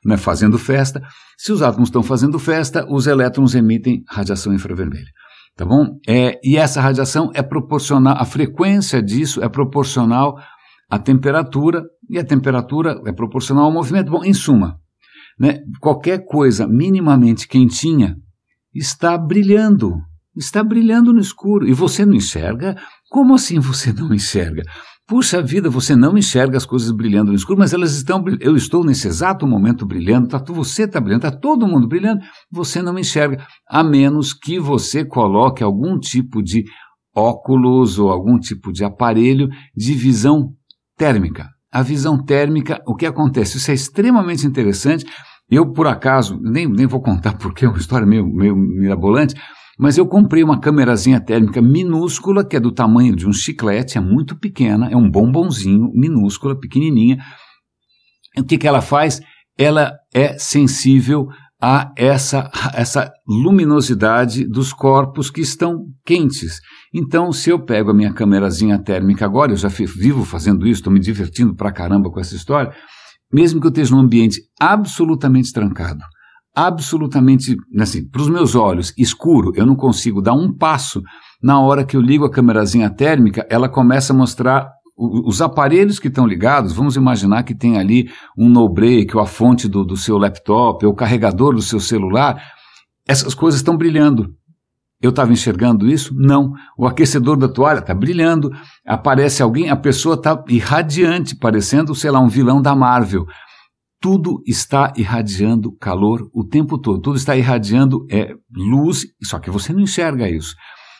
né, 0.04 0.16
fazendo 0.18 0.58
festa. 0.58 1.02
Se 1.36 1.50
os 1.50 1.62
átomos 1.62 1.88
estão 1.88 2.02
fazendo 2.02 2.38
festa, 2.38 2.86
os 2.88 3.06
elétrons 3.06 3.54
emitem 3.54 4.02
radiação 4.06 4.52
infravermelha. 4.52 5.08
Tá 5.56 5.64
bom? 5.64 5.98
É, 6.06 6.38
e 6.44 6.56
essa 6.56 6.80
radiação 6.80 7.30
é 7.34 7.42
proporcional, 7.42 8.16
a 8.18 8.24
frequência 8.24 9.02
disso 9.02 9.42
é 9.42 9.48
proporcional 9.48 10.36
à 10.90 10.98
temperatura, 10.98 11.82
e 12.08 12.18
a 12.18 12.24
temperatura 12.24 13.00
é 13.06 13.12
proporcional 13.12 13.64
ao 13.64 13.72
movimento. 13.72 14.10
Bom, 14.10 14.22
em 14.24 14.34
suma, 14.34 14.78
né, 15.40 15.58
qualquer 15.80 16.24
coisa 16.26 16.66
minimamente 16.66 17.48
quentinha 17.48 18.14
está 18.74 19.16
brilhando, 19.16 19.96
está 20.36 20.62
brilhando 20.62 21.12
no 21.12 21.20
escuro, 21.20 21.66
e 21.66 21.72
você 21.72 22.04
não 22.04 22.14
enxerga? 22.14 22.76
Como 23.10 23.34
assim 23.34 23.58
você 23.58 23.92
não 23.92 24.12
enxerga? 24.14 24.62
Puxa 25.08 25.40
vida, 25.40 25.70
você 25.70 25.96
não 25.96 26.18
enxerga 26.18 26.58
as 26.58 26.66
coisas 26.66 26.90
brilhando 26.90 27.30
no 27.30 27.34
escuro, 27.34 27.58
mas 27.58 27.72
elas 27.72 27.96
estão 27.96 28.22
Eu 28.40 28.54
estou 28.54 28.84
nesse 28.84 29.08
exato 29.08 29.46
momento 29.46 29.86
brilhando, 29.86 30.28
tá, 30.28 30.36
você 30.46 30.82
está 30.82 31.00
brilhando, 31.00 31.26
está 31.26 31.34
todo 31.34 31.66
mundo 31.66 31.88
brilhando, 31.88 32.20
você 32.52 32.82
não 32.82 32.98
enxerga, 32.98 33.42
a 33.66 33.82
menos 33.82 34.34
que 34.34 34.60
você 34.60 35.06
coloque 35.06 35.64
algum 35.64 35.98
tipo 35.98 36.42
de 36.42 36.62
óculos 37.16 37.98
ou 37.98 38.10
algum 38.10 38.38
tipo 38.38 38.70
de 38.70 38.84
aparelho 38.84 39.48
de 39.74 39.94
visão 39.94 40.52
térmica. 40.94 41.48
A 41.72 41.82
visão 41.82 42.22
térmica, 42.22 42.82
o 42.86 42.94
que 42.94 43.06
acontece? 43.06 43.56
Isso 43.56 43.70
é 43.70 43.74
extremamente 43.74 44.46
interessante. 44.46 45.06
Eu, 45.50 45.72
por 45.72 45.86
acaso, 45.86 46.38
nem, 46.38 46.66
nem 46.68 46.86
vou 46.86 47.00
contar 47.00 47.32
porque 47.40 47.64
é 47.64 47.68
uma 47.68 47.78
história 47.78 48.06
meio, 48.06 48.26
meio 48.26 48.54
mirabolante, 48.54 49.34
mas 49.78 49.96
eu 49.96 50.06
comprei 50.06 50.42
uma 50.42 50.60
câmerazinha 50.60 51.20
térmica 51.20 51.62
minúscula, 51.62 52.44
que 52.44 52.56
é 52.56 52.60
do 52.60 52.72
tamanho 52.72 53.14
de 53.14 53.28
um 53.28 53.32
chiclete, 53.32 53.96
é 53.96 54.00
muito 54.00 54.36
pequena, 54.36 54.90
é 54.90 54.96
um 54.96 55.08
bombonzinho, 55.08 55.90
minúscula, 55.94 56.58
pequenininha. 56.58 57.18
O 58.36 58.44
que, 58.44 58.58
que 58.58 58.66
ela 58.66 58.80
faz? 58.80 59.20
Ela 59.56 59.92
é 60.12 60.36
sensível 60.38 61.28
a 61.60 61.92
essa, 61.96 62.50
essa 62.74 63.12
luminosidade 63.26 64.46
dos 64.46 64.72
corpos 64.72 65.30
que 65.30 65.40
estão 65.40 65.86
quentes. 66.04 66.60
Então, 66.94 67.32
se 67.32 67.50
eu 67.50 67.64
pego 67.64 67.90
a 67.90 67.94
minha 67.94 68.12
câmerazinha 68.12 68.78
térmica 68.78 69.24
agora, 69.24 69.52
eu 69.52 69.56
já 69.56 69.68
vivo 69.68 70.24
fazendo 70.24 70.66
isso, 70.66 70.80
estou 70.80 70.92
me 70.92 71.00
divertindo 71.00 71.54
pra 71.54 71.72
caramba 71.72 72.10
com 72.10 72.20
essa 72.20 72.34
história, 72.34 72.72
mesmo 73.32 73.60
que 73.60 73.66
eu 73.66 73.70
esteja 73.70 73.94
num 73.94 74.00
ambiente 74.00 74.40
absolutamente 74.60 75.52
trancado, 75.52 76.00
absolutamente, 76.66 77.56
assim, 77.78 78.04
para 78.04 78.20
os 78.20 78.28
meus 78.28 78.56
olhos, 78.56 78.92
escuro, 78.98 79.52
eu 79.54 79.64
não 79.64 79.76
consigo 79.76 80.20
dar 80.20 80.32
um 80.32 80.52
passo. 80.52 81.00
Na 81.40 81.60
hora 81.60 81.84
que 81.84 81.96
eu 81.96 82.00
ligo 82.00 82.24
a 82.24 82.30
câmerazinha 82.30 82.90
térmica, 82.90 83.46
ela 83.48 83.68
começa 83.68 84.12
a 84.12 84.16
mostrar 84.16 84.72
os 84.96 85.40
aparelhos 85.40 86.00
que 86.00 86.08
estão 86.08 86.26
ligados, 86.26 86.72
vamos 86.72 86.96
imaginar 86.96 87.44
que 87.44 87.54
tem 87.54 87.78
ali 87.78 88.10
um 88.36 88.48
no-break, 88.48 89.16
ou 89.16 89.22
a 89.22 89.26
fonte 89.26 89.68
do, 89.68 89.84
do 89.84 89.96
seu 89.96 90.18
laptop, 90.18 90.84
ou 90.84 90.92
o 90.92 90.96
carregador 90.96 91.54
do 91.54 91.62
seu 91.62 91.78
celular, 91.78 92.42
essas 93.06 93.34
coisas 93.34 93.60
estão 93.60 93.76
brilhando. 93.76 94.34
Eu 95.00 95.10
estava 95.10 95.32
enxergando 95.32 95.88
isso? 95.88 96.12
Não. 96.16 96.52
O 96.76 96.84
aquecedor 96.84 97.36
da 97.36 97.48
toalha 97.48 97.78
está 97.78 97.94
brilhando. 97.94 98.50
Aparece 98.84 99.40
alguém, 99.44 99.70
a 99.70 99.76
pessoa 99.76 100.16
está 100.16 100.42
irradiante, 100.48 101.36
parecendo, 101.36 101.94
sei 101.94 102.10
lá, 102.10 102.18
um 102.18 102.26
vilão 102.26 102.60
da 102.60 102.74
Marvel. 102.74 103.24
Tudo 104.00 104.42
está 104.46 104.92
irradiando 104.96 105.72
calor 105.76 106.28
o 106.32 106.44
tempo 106.44 106.78
todo, 106.78 107.00
tudo 107.00 107.16
está 107.16 107.36
irradiando 107.36 108.06
é, 108.10 108.32
luz, 108.54 109.06
só 109.24 109.38
que 109.38 109.50
você 109.50 109.72
não 109.72 109.80
enxerga 109.80 110.28
isso. 110.28 110.54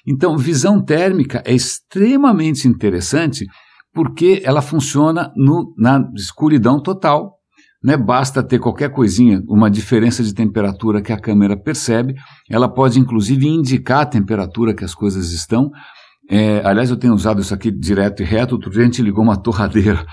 Então, 0.07 0.37
visão 0.39 0.83
térmica 0.83 1.43
é 1.45 1.55
extremamente 1.55 2.67
interessante 2.67 3.47
porque 3.93 4.41
ela 4.45 4.63
funciona 4.63 5.33
no, 5.37 5.75
na 5.77 6.03
escuridão 6.17 6.81
total. 6.81 7.35
Né? 7.83 7.97
Basta 7.97 8.43
ter 8.43 8.59
qualquer 8.59 8.91
coisinha, 8.91 9.43
uma 9.47 9.71
diferença 9.71 10.23
de 10.23 10.35
temperatura 10.35 11.03
que 11.03 11.13
a 11.13 11.21
câmera 11.21 11.57
percebe. 11.57 12.15
Ela 12.51 12.73
pode, 12.73 12.99
inclusive, 12.99 13.47
indicar 13.47 14.01
a 14.01 14.07
temperatura 14.07 14.75
que 14.75 14.85
as 14.85 14.95
coisas 14.95 15.33
estão. 15.33 15.71
É, 16.31 16.61
aliás, 16.65 16.91
eu 16.91 16.97
tenho 16.97 17.15
usado 17.15 17.41
isso 17.41 17.55
aqui 17.55 17.71
direto 17.71 18.23
e 18.23 18.25
reto. 18.25 18.55
Outro 18.55 18.71
dia 18.71 18.83
a 18.83 18.85
gente 18.85 19.03
ligou 19.03 19.23
uma 19.23 19.37
torradeira 19.37 20.05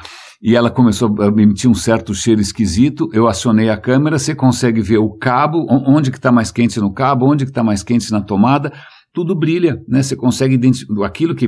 e 0.41 0.55
ela 0.55 0.69
começou 0.69 1.15
a 1.21 1.27
emitir 1.27 1.69
um 1.69 1.73
certo 1.73 2.13
cheiro 2.13 2.41
esquisito. 2.41 3.09
Eu 3.13 3.27
acionei 3.27 3.69
a 3.69 3.77
câmera, 3.77 4.19
você 4.19 4.35
consegue 4.35 4.81
ver 4.81 4.97
o 4.97 5.09
cabo, 5.09 5.65
onde 5.69 6.11
que 6.11 6.17
está 6.17 6.31
mais 6.31 6.51
quente 6.51 6.79
no 6.79 6.93
cabo, 6.93 7.29
onde 7.29 7.45
que 7.45 7.51
está 7.51 7.63
mais 7.63 7.83
quente 7.83 8.11
na 8.11 8.21
tomada. 8.21 8.71
Tudo 9.15 9.33
brilha, 9.33 9.81
né? 9.87 10.03
Você 10.03 10.13
consegue 10.13 10.55
identificar 10.55 11.05
aquilo 11.05 11.33
que 11.33 11.45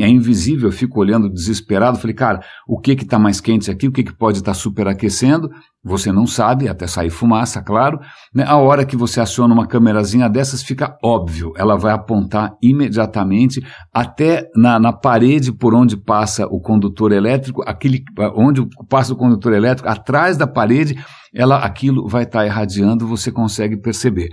é 0.00 0.08
invisível. 0.08 0.68
Eu 0.68 0.72
fico 0.72 1.00
olhando 1.00 1.28
desesperado. 1.28 1.98
Falei, 1.98 2.14
cara, 2.14 2.38
o 2.64 2.78
que 2.78 2.94
que 2.94 3.02
está 3.02 3.18
mais 3.18 3.40
quente 3.40 3.68
aqui? 3.72 3.88
O 3.88 3.92
que 3.92 4.04
que 4.04 4.16
pode 4.16 4.38
estar 4.38 4.52
tá 4.52 4.54
superaquecendo? 4.54 5.50
Você 5.84 6.12
não 6.12 6.28
sabe, 6.28 6.68
até 6.68 6.86
sair 6.86 7.10
fumaça, 7.10 7.60
claro. 7.60 7.98
Né? 8.32 8.44
A 8.46 8.56
hora 8.56 8.86
que 8.86 8.96
você 8.96 9.20
aciona 9.20 9.52
uma 9.52 9.66
câmerazinha 9.66 10.28
dessas, 10.28 10.62
fica 10.62 10.96
óbvio. 11.04 11.52
Ela 11.56 11.76
vai 11.76 11.92
apontar 11.92 12.52
imediatamente 12.62 13.60
até 13.92 14.48
na, 14.54 14.78
na 14.78 14.92
parede 14.92 15.50
por 15.50 15.74
onde 15.74 15.96
passa 15.96 16.46
o 16.46 16.60
condutor 16.60 17.10
elétrico, 17.10 17.64
aquele 17.66 18.04
onde 18.36 18.64
passa 18.88 19.12
o 19.12 19.16
condutor 19.16 19.52
elétrico, 19.52 19.88
atrás 19.88 20.36
da 20.36 20.46
parede, 20.46 20.94
ela, 21.34 21.58
aquilo 21.58 22.06
vai 22.06 22.22
estar 22.22 22.40
tá 22.40 22.46
irradiando, 22.46 23.08
você 23.08 23.32
consegue 23.32 23.76
perceber. 23.76 24.28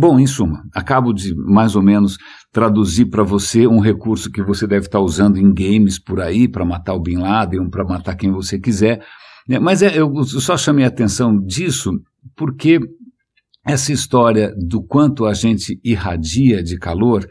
Bom, 0.00 0.18
em 0.18 0.26
suma, 0.26 0.62
acabo 0.74 1.12
de 1.12 1.34
mais 1.36 1.76
ou 1.76 1.82
menos 1.82 2.16
traduzir 2.50 3.10
para 3.10 3.22
você 3.22 3.66
um 3.66 3.80
recurso 3.80 4.30
que 4.30 4.42
você 4.42 4.66
deve 4.66 4.86
estar 4.86 4.98
tá 4.98 5.04
usando 5.04 5.36
em 5.36 5.52
games 5.52 6.02
por 6.02 6.22
aí 6.22 6.48
para 6.48 6.64
matar 6.64 6.94
o 6.94 7.02
Bin 7.02 7.18
Laden, 7.18 7.68
para 7.68 7.84
matar 7.84 8.16
quem 8.16 8.32
você 8.32 8.58
quiser. 8.58 9.04
Né? 9.46 9.58
Mas 9.58 9.82
é, 9.82 9.98
eu 9.98 10.24
só 10.24 10.56
chamei 10.56 10.86
a 10.86 10.88
atenção 10.88 11.38
disso 11.38 11.92
porque 12.34 12.80
essa 13.66 13.92
história 13.92 14.54
do 14.56 14.82
quanto 14.82 15.26
a 15.26 15.34
gente 15.34 15.78
irradia 15.84 16.62
de 16.62 16.78
calor 16.78 17.28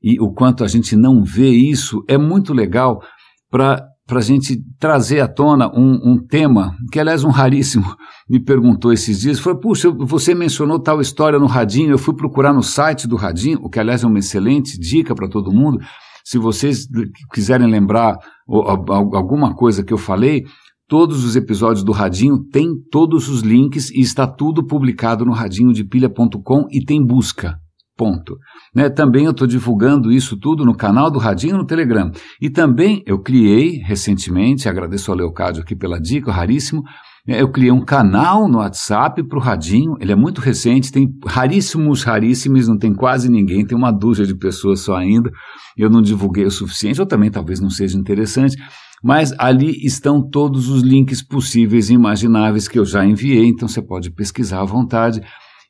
e 0.00 0.20
o 0.20 0.32
quanto 0.32 0.62
a 0.62 0.68
gente 0.68 0.94
não 0.94 1.24
vê 1.24 1.48
isso 1.48 2.04
é 2.06 2.16
muito 2.16 2.54
legal 2.54 3.02
para 3.50 3.84
para 4.12 4.18
a 4.18 4.22
gente 4.22 4.62
trazer 4.78 5.20
à 5.20 5.26
tona 5.26 5.72
um, 5.74 6.12
um, 6.12 6.18
tema 6.18 6.76
que, 6.92 7.00
aliás, 7.00 7.24
um 7.24 7.30
raríssimo 7.30 7.96
me 8.28 8.38
perguntou 8.38 8.92
esses 8.92 9.20
dias. 9.20 9.38
Foi, 9.38 9.58
puxa, 9.58 9.90
você 9.90 10.34
mencionou 10.34 10.78
tal 10.78 11.00
história 11.00 11.38
no 11.38 11.46
Radinho, 11.46 11.92
eu 11.92 11.98
fui 11.98 12.14
procurar 12.14 12.52
no 12.52 12.62
site 12.62 13.08
do 13.08 13.16
Radinho, 13.16 13.58
o 13.62 13.70
que, 13.70 13.80
aliás, 13.80 14.04
é 14.04 14.06
uma 14.06 14.18
excelente 14.18 14.78
dica 14.78 15.14
para 15.14 15.30
todo 15.30 15.50
mundo. 15.50 15.78
Se 16.22 16.36
vocês 16.36 16.86
quiserem 17.32 17.66
lembrar 17.66 18.18
alguma 18.46 19.54
coisa 19.54 19.82
que 19.82 19.94
eu 19.94 19.98
falei, 19.98 20.44
todos 20.86 21.24
os 21.24 21.34
episódios 21.34 21.82
do 21.82 21.90
Radinho 21.90 22.38
têm 22.52 22.68
todos 22.90 23.30
os 23.30 23.40
links 23.40 23.88
e 23.88 24.00
está 24.00 24.26
tudo 24.26 24.66
publicado 24.66 25.24
no 25.24 25.32
radinhodepilha.com 25.32 26.66
e 26.70 26.84
tem 26.84 27.02
busca. 27.02 27.61
Ponto. 28.02 28.36
Né? 28.74 28.90
Também 28.90 29.26
eu 29.26 29.30
estou 29.30 29.46
divulgando 29.46 30.10
isso 30.10 30.36
tudo 30.36 30.64
no 30.64 30.74
canal 30.74 31.08
do 31.08 31.20
Radinho 31.20 31.56
no 31.56 31.64
Telegram. 31.64 32.10
E 32.40 32.50
também 32.50 33.00
eu 33.06 33.20
criei 33.20 33.76
recentemente, 33.76 34.68
agradeço 34.68 35.12
ao 35.12 35.16
Leocádio 35.16 35.62
aqui 35.62 35.76
pela 35.76 36.00
dica, 36.00 36.32
raríssimo, 36.32 36.82
né? 37.24 37.40
eu 37.40 37.48
criei 37.48 37.70
um 37.70 37.84
canal 37.84 38.48
no 38.48 38.58
WhatsApp 38.58 39.22
para 39.22 39.38
o 39.38 39.40
Radinho, 39.40 39.94
ele 40.00 40.10
é 40.10 40.16
muito 40.16 40.40
recente, 40.40 40.90
tem 40.90 41.08
raríssimos, 41.24 42.02
raríssimos, 42.02 42.66
não 42.66 42.76
tem 42.76 42.92
quase 42.92 43.30
ninguém, 43.30 43.64
tem 43.64 43.78
uma 43.78 43.92
dúzia 43.92 44.26
de 44.26 44.34
pessoas 44.34 44.80
só 44.80 44.96
ainda, 44.96 45.30
eu 45.78 45.88
não 45.88 46.02
divulguei 46.02 46.44
o 46.44 46.50
suficiente, 46.50 47.00
ou 47.00 47.06
também 47.06 47.30
talvez 47.30 47.60
não 47.60 47.70
seja 47.70 47.96
interessante, 47.96 48.56
mas 49.00 49.32
ali 49.38 49.76
estão 49.86 50.28
todos 50.28 50.68
os 50.68 50.82
links 50.82 51.22
possíveis 51.22 51.88
e 51.88 51.94
imagináveis 51.94 52.66
que 52.66 52.80
eu 52.80 52.84
já 52.84 53.06
enviei, 53.06 53.46
então 53.46 53.68
você 53.68 53.80
pode 53.80 54.10
pesquisar 54.10 54.60
à 54.60 54.64
vontade. 54.64 55.20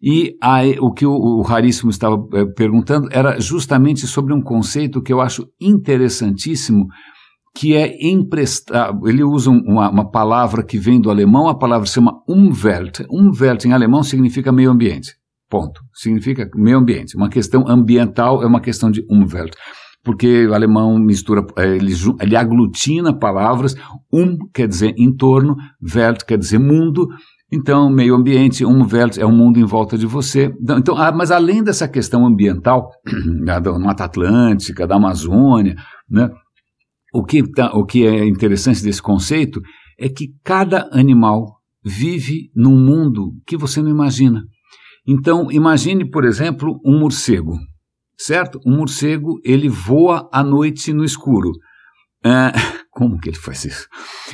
E 0.02 0.36
o 0.80 0.92
que 0.92 1.06
o, 1.06 1.12
o 1.12 1.42
Raríssimo 1.42 1.90
estava 1.90 2.16
é, 2.34 2.44
perguntando 2.44 3.08
era 3.12 3.38
justamente 3.38 4.04
sobre 4.06 4.34
um 4.34 4.42
conceito 4.42 5.00
que 5.00 5.12
eu 5.12 5.20
acho 5.20 5.46
interessantíssimo, 5.60 6.88
que 7.54 7.76
é 7.76 7.96
emprestar. 8.08 8.92
Ele 9.04 9.22
usa 9.22 9.50
uma, 9.50 9.88
uma, 9.90 10.10
palavra 10.10 10.64
que 10.64 10.76
vem 10.76 11.00
do 11.00 11.08
alemão, 11.08 11.48
a 11.48 11.56
palavra 11.56 11.86
se 11.86 11.94
chama 11.94 12.20
Umwelt. 12.28 13.04
Umwelt 13.08 13.64
em 13.64 13.72
alemão 13.72 14.02
significa 14.02 14.50
meio 14.50 14.72
ambiente. 14.72 15.14
Ponto. 15.48 15.80
Significa 15.94 16.50
meio 16.56 16.78
ambiente. 16.78 17.16
Uma 17.16 17.28
questão 17.28 17.68
ambiental 17.68 18.42
é 18.42 18.46
uma 18.46 18.60
questão 18.60 18.90
de 18.90 19.04
Umwelt. 19.08 19.52
Porque 20.02 20.46
o 20.46 20.54
alemão 20.54 20.98
mistura, 20.98 21.46
eh, 21.58 21.76
ele, 21.76 21.92
ele 22.20 22.34
aglutina 22.34 23.16
palavras. 23.16 23.76
Um 24.12 24.36
quer 24.52 24.66
dizer 24.66 24.94
em 24.98 25.14
torno, 25.14 25.54
Welt 25.94 26.24
quer 26.24 26.38
dizer 26.38 26.58
mundo, 26.58 27.06
então, 27.52 27.90
meio 27.90 28.14
ambiente, 28.14 28.64
um 28.64 28.80
Umwelt 28.80 29.18
é 29.18 29.26
o 29.26 29.30
mundo 29.30 29.60
em 29.60 29.64
volta 29.64 29.98
de 29.98 30.06
você. 30.06 30.50
Então, 30.58 30.78
então 30.78 30.96
ah, 30.96 31.12
mas 31.12 31.30
além 31.30 31.62
dessa 31.62 31.86
questão 31.86 32.26
ambiental, 32.26 32.88
da 33.44 33.78
Mata 33.78 34.04
Atlântica, 34.04 34.86
da 34.86 34.96
Amazônia, 34.96 35.76
né, 36.08 36.30
o, 37.12 37.22
que 37.22 37.42
tá, 37.52 37.70
o 37.74 37.84
que 37.84 38.06
é 38.06 38.24
interessante 38.24 38.82
desse 38.82 39.02
conceito 39.02 39.60
é 40.00 40.08
que 40.08 40.28
cada 40.42 40.88
animal 40.92 41.58
vive 41.84 42.50
num 42.56 42.78
mundo 42.78 43.34
que 43.46 43.58
você 43.58 43.82
não 43.82 43.90
imagina. 43.90 44.42
Então, 45.06 45.52
imagine, 45.52 46.08
por 46.08 46.24
exemplo, 46.24 46.80
um 46.82 46.98
morcego, 46.98 47.52
certo? 48.16 48.58
Um 48.64 48.78
morcego, 48.78 49.38
ele 49.44 49.68
voa 49.68 50.26
à 50.32 50.42
noite 50.42 50.90
no 50.90 51.04
escuro. 51.04 51.50
Ah, 52.24 52.52
como 52.92 53.18
que 53.18 53.30
ele 53.30 53.38
faz 53.38 53.64
isso? 53.64 53.88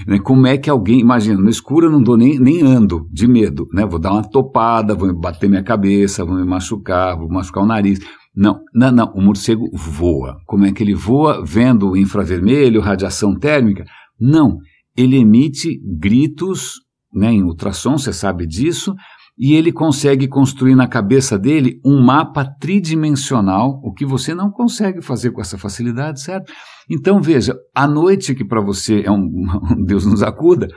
Né, 0.04 0.18
como 0.18 0.46
é 0.46 0.58
que 0.58 0.68
alguém, 0.68 0.98
imagina, 0.98 1.40
no 1.40 1.48
escuro 1.48 1.86
eu 1.86 1.92
não 1.92 2.02
dou 2.02 2.16
nem, 2.16 2.38
nem 2.40 2.60
ando 2.60 3.08
de 3.10 3.28
medo, 3.28 3.68
né? 3.72 3.86
Vou 3.86 4.00
dar 4.00 4.12
uma 4.12 4.28
topada, 4.28 4.96
vou 4.96 5.14
bater 5.14 5.48
minha 5.48 5.62
cabeça, 5.62 6.24
vou 6.24 6.34
me 6.34 6.44
machucar, 6.44 7.16
vou 7.16 7.28
machucar 7.28 7.62
o 7.62 7.66
nariz. 7.66 8.00
Não, 8.34 8.60
não, 8.74 8.90
não, 8.90 9.12
o 9.14 9.22
morcego 9.22 9.70
voa. 9.72 10.38
Como 10.44 10.66
é 10.66 10.72
que 10.72 10.82
ele 10.82 10.94
voa? 10.94 11.44
Vendo 11.44 11.96
infravermelho, 11.96 12.80
radiação 12.80 13.38
térmica? 13.38 13.84
Não, 14.20 14.58
ele 14.96 15.16
emite 15.16 15.80
gritos 15.98 16.80
né, 17.14 17.32
em 17.32 17.44
ultrassom, 17.44 17.96
você 17.96 18.12
sabe 18.12 18.44
disso, 18.44 18.92
e 19.38 19.54
ele 19.54 19.70
consegue 19.70 20.26
construir 20.26 20.74
na 20.74 20.88
cabeça 20.88 21.38
dele 21.38 21.80
um 21.84 22.02
mapa 22.02 22.44
tridimensional, 22.44 23.80
o 23.84 23.92
que 23.92 24.04
você 24.04 24.34
não 24.34 24.50
consegue 24.50 25.00
fazer 25.00 25.30
com 25.30 25.40
essa 25.40 25.56
facilidade, 25.56 26.20
certo? 26.20 26.52
Então 26.90 27.20
veja, 27.20 27.54
a 27.74 27.86
noite 27.86 28.34
que 28.34 28.44
para 28.44 28.60
você 28.60 29.02
é 29.04 29.10
um 29.10 29.44
Deus 29.86 30.04
nos 30.04 30.22
acuda, 30.22 30.68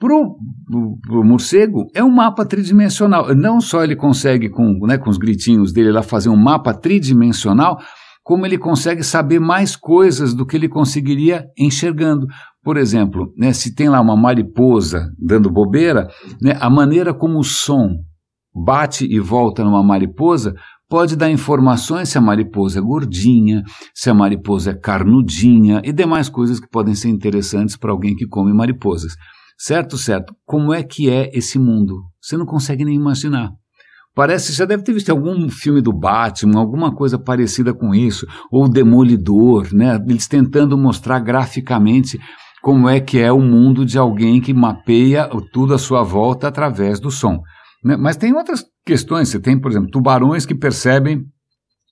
para 0.00 0.14
o 0.16 1.24
morcego 1.24 1.86
é 1.94 2.02
um 2.02 2.10
mapa 2.10 2.46
tridimensional. 2.46 3.34
Não 3.34 3.60
só 3.60 3.84
ele 3.84 3.94
consegue 3.94 4.48
com, 4.48 4.86
né, 4.86 4.96
com 4.96 5.10
os 5.10 5.18
gritinhos 5.18 5.72
dele 5.72 5.92
lá 5.92 6.02
fazer 6.02 6.30
um 6.30 6.36
mapa 6.36 6.72
tridimensional, 6.72 7.78
como 8.22 8.46
ele 8.46 8.56
consegue 8.56 9.02
saber 9.02 9.38
mais 9.38 9.76
coisas 9.76 10.32
do 10.32 10.46
que 10.46 10.56
ele 10.56 10.68
conseguiria 10.70 11.44
enxergando. 11.58 12.26
Por 12.62 12.76
exemplo, 12.76 13.32
né, 13.36 13.52
se 13.52 13.74
tem 13.74 13.88
lá 13.88 14.00
uma 14.00 14.16
mariposa 14.16 15.10
dando 15.18 15.50
bobeira, 15.50 16.08
né, 16.40 16.56
a 16.60 16.68
maneira 16.68 17.14
como 17.14 17.38
o 17.38 17.44
som 17.44 17.88
bate 18.54 19.06
e 19.06 19.18
volta 19.18 19.64
numa 19.64 19.82
mariposa 19.82 20.54
pode 20.88 21.16
dar 21.16 21.30
informações 21.30 22.08
se 22.08 22.18
a 22.18 22.20
mariposa 22.20 22.80
é 22.80 22.82
gordinha, 22.82 23.62
se 23.94 24.10
a 24.10 24.14
mariposa 24.14 24.72
é 24.72 24.74
carnudinha 24.74 25.80
e 25.84 25.92
demais 25.92 26.28
coisas 26.28 26.58
que 26.58 26.68
podem 26.68 26.94
ser 26.94 27.08
interessantes 27.08 27.76
para 27.76 27.92
alguém 27.92 28.14
que 28.14 28.26
come 28.26 28.52
mariposas. 28.52 29.14
Certo, 29.56 29.96
certo. 29.96 30.34
Como 30.44 30.74
é 30.74 30.82
que 30.82 31.08
é 31.08 31.30
esse 31.32 31.58
mundo? 31.58 32.02
Você 32.20 32.36
não 32.36 32.44
consegue 32.44 32.84
nem 32.84 32.96
imaginar. 32.96 33.50
Parece, 34.14 34.52
já 34.52 34.64
deve 34.64 34.82
ter 34.82 34.92
visto 34.92 35.10
algum 35.10 35.48
filme 35.48 35.80
do 35.80 35.92
Batman, 35.92 36.58
alguma 36.58 36.92
coisa 36.92 37.16
parecida 37.18 37.72
com 37.72 37.94
isso, 37.94 38.26
ou 38.50 38.68
Demolidor, 38.68 39.72
né? 39.72 40.02
Eles 40.08 40.26
tentando 40.26 40.76
mostrar 40.76 41.20
graficamente 41.20 42.18
como 42.62 42.88
é 42.88 43.00
que 43.00 43.18
é 43.18 43.32
o 43.32 43.40
mundo 43.40 43.84
de 43.84 43.98
alguém 43.98 44.40
que 44.40 44.52
mapeia 44.52 45.28
tudo 45.52 45.74
à 45.74 45.78
sua 45.78 46.02
volta 46.02 46.48
através 46.48 47.00
do 47.00 47.10
som. 47.10 47.40
Né? 47.84 47.96
Mas 47.96 48.16
tem 48.16 48.34
outras 48.34 48.64
questões. 48.84 49.28
Você 49.28 49.40
tem, 49.40 49.58
por 49.58 49.70
exemplo, 49.70 49.90
tubarões 49.90 50.44
que 50.44 50.54
percebem 50.54 51.24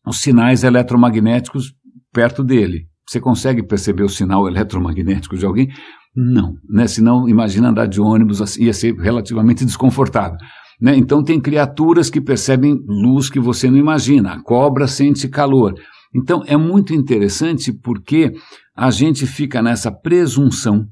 os 0.06 0.20
sinais 0.20 0.64
eletromagnéticos 0.64 1.72
perto 2.12 2.44
dele. 2.44 2.86
Você 3.08 3.20
consegue 3.20 3.62
perceber 3.62 4.02
o 4.02 4.08
sinal 4.08 4.46
eletromagnético 4.46 5.36
de 5.36 5.46
alguém? 5.46 5.68
Não, 6.14 6.54
né? 6.68 6.86
Senão, 6.86 7.28
imagina 7.28 7.70
andar 7.70 7.86
de 7.86 8.00
ônibus, 8.00 8.42
assim, 8.42 8.64
ia 8.64 8.72
ser 8.72 8.94
relativamente 8.96 9.64
desconfortável. 9.64 10.36
Né? 10.80 10.96
Então, 10.96 11.22
tem 11.22 11.40
criaturas 11.40 12.10
que 12.10 12.20
percebem 12.20 12.78
luz 12.86 13.30
que 13.30 13.40
você 13.40 13.70
não 13.70 13.78
imagina. 13.78 14.34
A 14.34 14.42
cobra 14.42 14.86
sente 14.86 15.28
calor. 15.28 15.74
Então, 16.14 16.42
é 16.46 16.56
muito 16.56 16.94
interessante 16.94 17.72
porque 17.72 18.32
a 18.78 18.92
gente 18.92 19.26
fica 19.26 19.60
nessa 19.60 19.90
presunção 19.90 20.86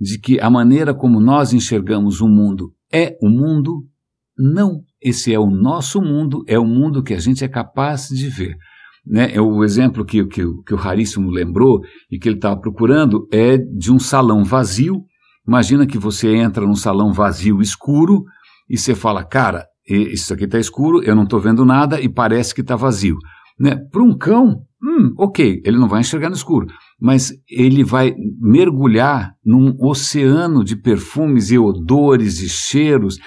de 0.00 0.18
que 0.18 0.40
a 0.40 0.48
maneira 0.48 0.94
como 0.94 1.20
nós 1.20 1.52
enxergamos 1.52 2.22
o 2.22 2.26
mundo 2.26 2.72
é 2.90 3.18
o 3.20 3.28
mundo. 3.28 3.84
Não, 4.38 4.80
esse 4.98 5.32
é 5.32 5.38
o 5.38 5.50
nosso 5.50 6.00
mundo, 6.00 6.42
é 6.48 6.58
o 6.58 6.64
mundo 6.64 7.02
que 7.02 7.12
a 7.12 7.18
gente 7.18 7.44
é 7.44 7.48
capaz 7.48 8.08
de 8.08 8.30
ver. 8.30 8.56
Né? 9.06 9.30
É 9.34 9.42
o 9.42 9.62
exemplo 9.62 10.06
que, 10.06 10.24
que, 10.24 10.42
que 10.66 10.72
o 10.72 10.76
Raríssimo 10.76 11.30
lembrou 11.30 11.82
e 12.10 12.18
que 12.18 12.30
ele 12.30 12.36
estava 12.36 12.58
procurando 12.58 13.28
é 13.30 13.58
de 13.58 13.92
um 13.92 13.98
salão 13.98 14.42
vazio. 14.42 15.04
Imagina 15.46 15.86
que 15.86 15.98
você 15.98 16.34
entra 16.34 16.66
num 16.66 16.74
salão 16.74 17.12
vazio 17.12 17.60
escuro 17.60 18.24
e 18.70 18.78
você 18.78 18.94
fala, 18.94 19.22
cara, 19.22 19.66
isso 19.86 20.32
aqui 20.32 20.44
está 20.44 20.58
escuro, 20.58 21.02
eu 21.02 21.14
não 21.14 21.24
estou 21.24 21.38
vendo 21.38 21.62
nada 21.62 22.00
e 22.00 22.08
parece 22.08 22.54
que 22.54 22.62
está 22.62 22.74
vazio. 22.74 23.18
Né? 23.60 23.76
Para 23.90 24.02
um 24.02 24.16
cão, 24.16 24.62
hum, 24.82 25.12
ok, 25.18 25.60
ele 25.62 25.76
não 25.76 25.88
vai 25.88 26.00
enxergar 26.00 26.30
no 26.30 26.36
escuro 26.36 26.68
mas 27.02 27.32
ele 27.50 27.82
vai 27.82 28.14
mergulhar 28.40 29.34
num 29.44 29.74
oceano 29.80 30.62
de 30.62 30.76
perfumes 30.76 31.50
e 31.50 31.58
odores 31.58 32.40
e 32.40 32.48
cheiros 32.48 33.18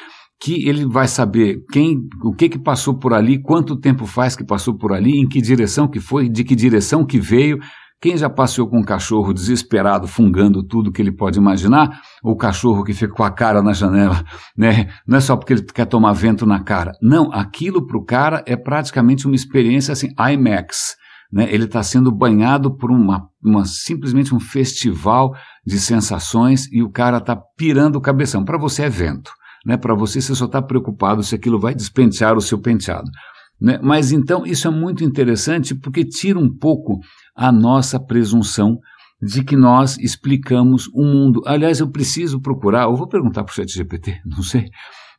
que 0.41 0.65
ele 0.65 0.85
vai 0.85 1.09
saber 1.09 1.61
quem, 1.69 1.99
o 2.23 2.33
que 2.33 2.47
que 2.47 2.57
passou 2.57 2.97
por 2.97 3.13
ali, 3.13 3.37
quanto 3.37 3.77
tempo 3.77 4.05
faz 4.05 4.33
que 4.33 4.45
passou 4.45 4.77
por 4.77 4.93
ali, 4.93 5.19
em 5.19 5.27
que 5.27 5.41
direção 5.41 5.89
que 5.89 5.99
foi, 5.99 6.29
de 6.29 6.45
que 6.45 6.55
direção 6.55 7.05
que 7.05 7.19
veio. 7.19 7.59
Quem 8.01 8.15
já 8.15 8.29
passeou 8.29 8.69
com 8.69 8.79
um 8.79 8.83
cachorro 8.83 9.33
desesperado, 9.33 10.07
fungando 10.07 10.63
tudo 10.63 10.91
que 10.91 11.01
ele 11.01 11.11
pode 11.11 11.37
imaginar, 11.37 11.99
ou 12.23 12.37
cachorro 12.37 12.83
que 12.83 12.93
fica 12.93 13.13
com 13.13 13.23
a 13.23 13.31
cara 13.31 13.61
na 13.61 13.73
janela, 13.73 14.23
né? 14.55 14.87
Não 15.05 15.17
é 15.17 15.21
só 15.21 15.35
porque 15.35 15.51
ele 15.51 15.63
quer 15.63 15.85
tomar 15.85 16.13
vento 16.13 16.45
na 16.45 16.63
cara. 16.63 16.93
Não, 17.01 17.29
aquilo 17.33 17.85
para 17.85 17.97
o 17.97 18.05
cara 18.05 18.41
é 18.47 18.55
praticamente 18.55 19.25
uma 19.25 19.35
experiência 19.35 19.91
assim, 19.91 20.07
IMAX 20.17 20.95
né? 21.35 21.53
Ele 21.53 21.65
está 21.65 21.83
sendo 21.83 22.09
banhado 22.13 22.73
por 22.77 22.89
uma, 22.89 23.27
uma, 23.43 23.65
simplesmente 23.65 24.33
um 24.33 24.39
festival 24.39 25.35
de 25.65 25.77
sensações 25.77 26.65
e 26.71 26.81
o 26.81 26.89
cara 26.89 27.17
está 27.17 27.35
pirando 27.35 27.97
o 27.97 28.01
cabeção. 28.01 28.45
Para 28.45 28.57
você 28.57 28.83
é 28.83 28.89
vento. 28.89 29.33
Né? 29.65 29.75
Para 29.75 29.93
você, 29.93 30.21
você 30.21 30.33
só 30.33 30.45
está 30.45 30.61
preocupado 30.61 31.21
se 31.23 31.35
aquilo 31.35 31.59
vai 31.59 31.75
despentear 31.75 32.37
o 32.37 32.41
seu 32.41 32.57
penteado. 32.57 33.11
Né? 33.59 33.77
Mas 33.83 34.13
então 34.13 34.45
isso 34.45 34.65
é 34.65 34.71
muito 34.71 35.03
interessante 35.03 35.75
porque 35.75 36.05
tira 36.05 36.39
um 36.39 36.49
pouco 36.49 37.01
a 37.35 37.51
nossa 37.51 37.99
presunção 37.99 38.79
de 39.21 39.43
que 39.43 39.57
nós 39.57 39.97
explicamos 39.97 40.87
o 40.93 41.03
mundo. 41.03 41.41
Aliás, 41.45 41.81
eu 41.81 41.91
preciso 41.91 42.39
procurar, 42.39 42.83
eu 42.83 42.95
vou 42.95 43.09
perguntar 43.09 43.43
para 43.43 43.51
o 43.51 43.55
chat 43.55 43.69
GPT, 43.69 44.21
não 44.25 44.41
sei, 44.41 44.69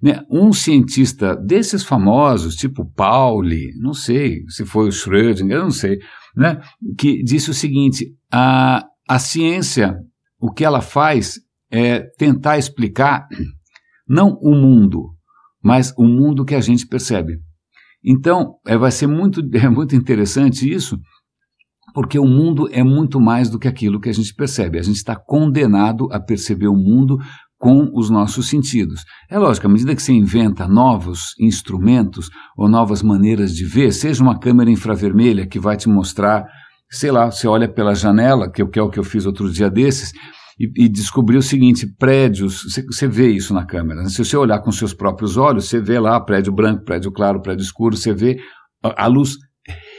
né? 0.03 0.21
Um 0.31 0.53
cientista 0.53 1.35
desses 1.37 1.83
famosos, 1.83 2.57
tipo 2.57 2.85
Pauli, 2.93 3.71
não 3.81 3.95
sei 3.95 4.43
se 4.49 4.65
foi 4.65 4.89
o 4.89 4.93
Schrödinger, 4.93 5.61
não 5.61 5.71
sei, 5.71 5.99
né? 6.37 6.61
que 6.99 7.23
disse 7.23 7.51
o 7.51 7.55
seguinte: 7.55 8.15
a, 8.31 8.85
a 9.09 9.19
ciência, 9.19 9.97
o 10.39 10.53
que 10.53 10.65
ela 10.65 10.81
faz 10.81 11.41
é 11.71 12.01
tentar 12.19 12.59
explicar 12.59 13.27
não 14.09 14.39
o 14.41 14.55
mundo, 14.55 15.15
mas 15.63 15.93
o 15.97 16.05
mundo 16.05 16.45
que 16.45 16.55
a 16.55 16.61
gente 16.61 16.87
percebe. 16.87 17.39
Então, 18.05 18.55
é, 18.65 18.77
vai 18.77 18.93
ser 18.93 19.09
muito, 19.09 19.41
é 19.53 19.69
muito 19.69 19.97
interessante 19.97 20.71
isso, 20.73 20.99
porque 21.93 22.19
o 22.19 22.27
mundo 22.27 22.69
é 22.71 22.85
muito 22.85 23.21
mais 23.21 23.51
do 23.51 23.59
que 23.59 23.67
aquilo 23.67 24.01
que 24.01 24.09
a 24.09 24.13
gente 24.13 24.35
percebe. 24.35 24.79
A 24.79 24.83
gente 24.83 24.97
está 24.97 25.17
condenado 25.17 26.09
a 26.13 26.21
perceber 26.21 26.69
o 26.69 26.77
mundo 26.77 27.19
com 27.59 27.91
os 27.95 28.11
nossos 28.11 28.49
sentidos. 28.49 29.05
É 29.31 29.39
lógico, 29.39 29.67
à 29.67 29.71
medida 29.71 29.95
que 29.95 30.03
você 30.03 30.13
inventa 30.13 30.69
novos 30.69 31.35
instrumentos 31.41 32.29
ou 32.57 32.69
novas 32.69 33.03
maneiras 33.03 33.55
de 33.55 33.65
ver, 33.65 33.93
seja 33.93 34.23
uma 34.23 34.39
câmera 34.39 34.71
infravermelha 34.71 35.47
que 35.47 35.59
vai 35.59 35.77
te 35.77 35.89
mostrar, 35.89 36.45
sei 36.91 37.11
lá, 37.11 37.31
você 37.31 37.49
olha 37.49 37.69
pela 37.69 37.95
janela, 37.95 38.51
que 38.51 38.61
é 38.61 38.65
o 38.65 38.91
que 38.91 38.99
eu 38.99 39.05
fiz 39.05 39.25
outro 39.25 39.51
dia 39.51 39.71
desses, 39.71 40.13
e, 40.59 40.87
e 40.87 41.37
o 41.37 41.43
seguinte: 41.43 41.87
prédios, 41.99 42.63
você, 42.63 42.83
você 42.83 43.07
vê 43.07 43.29
isso 43.29 43.53
na 43.53 43.67
câmera. 43.67 44.03
Né? 44.03 44.09
Se 44.09 44.25
você 44.25 44.37
olhar 44.37 44.61
com 44.61 44.73
seus 44.73 44.95
próprios 44.95 45.37
olhos, 45.37 45.69
você 45.69 45.81
vê 45.81 45.99
lá 45.99 46.19
prédio 46.21 46.53
branco, 46.53 46.85
prédio 46.85 47.13
claro, 47.13 47.43
prédio 47.43 47.63
escuro, 47.63 47.97
você 47.97 48.13
vê 48.13 48.39
a, 48.83 49.05
a 49.05 49.07
luz 49.07 49.37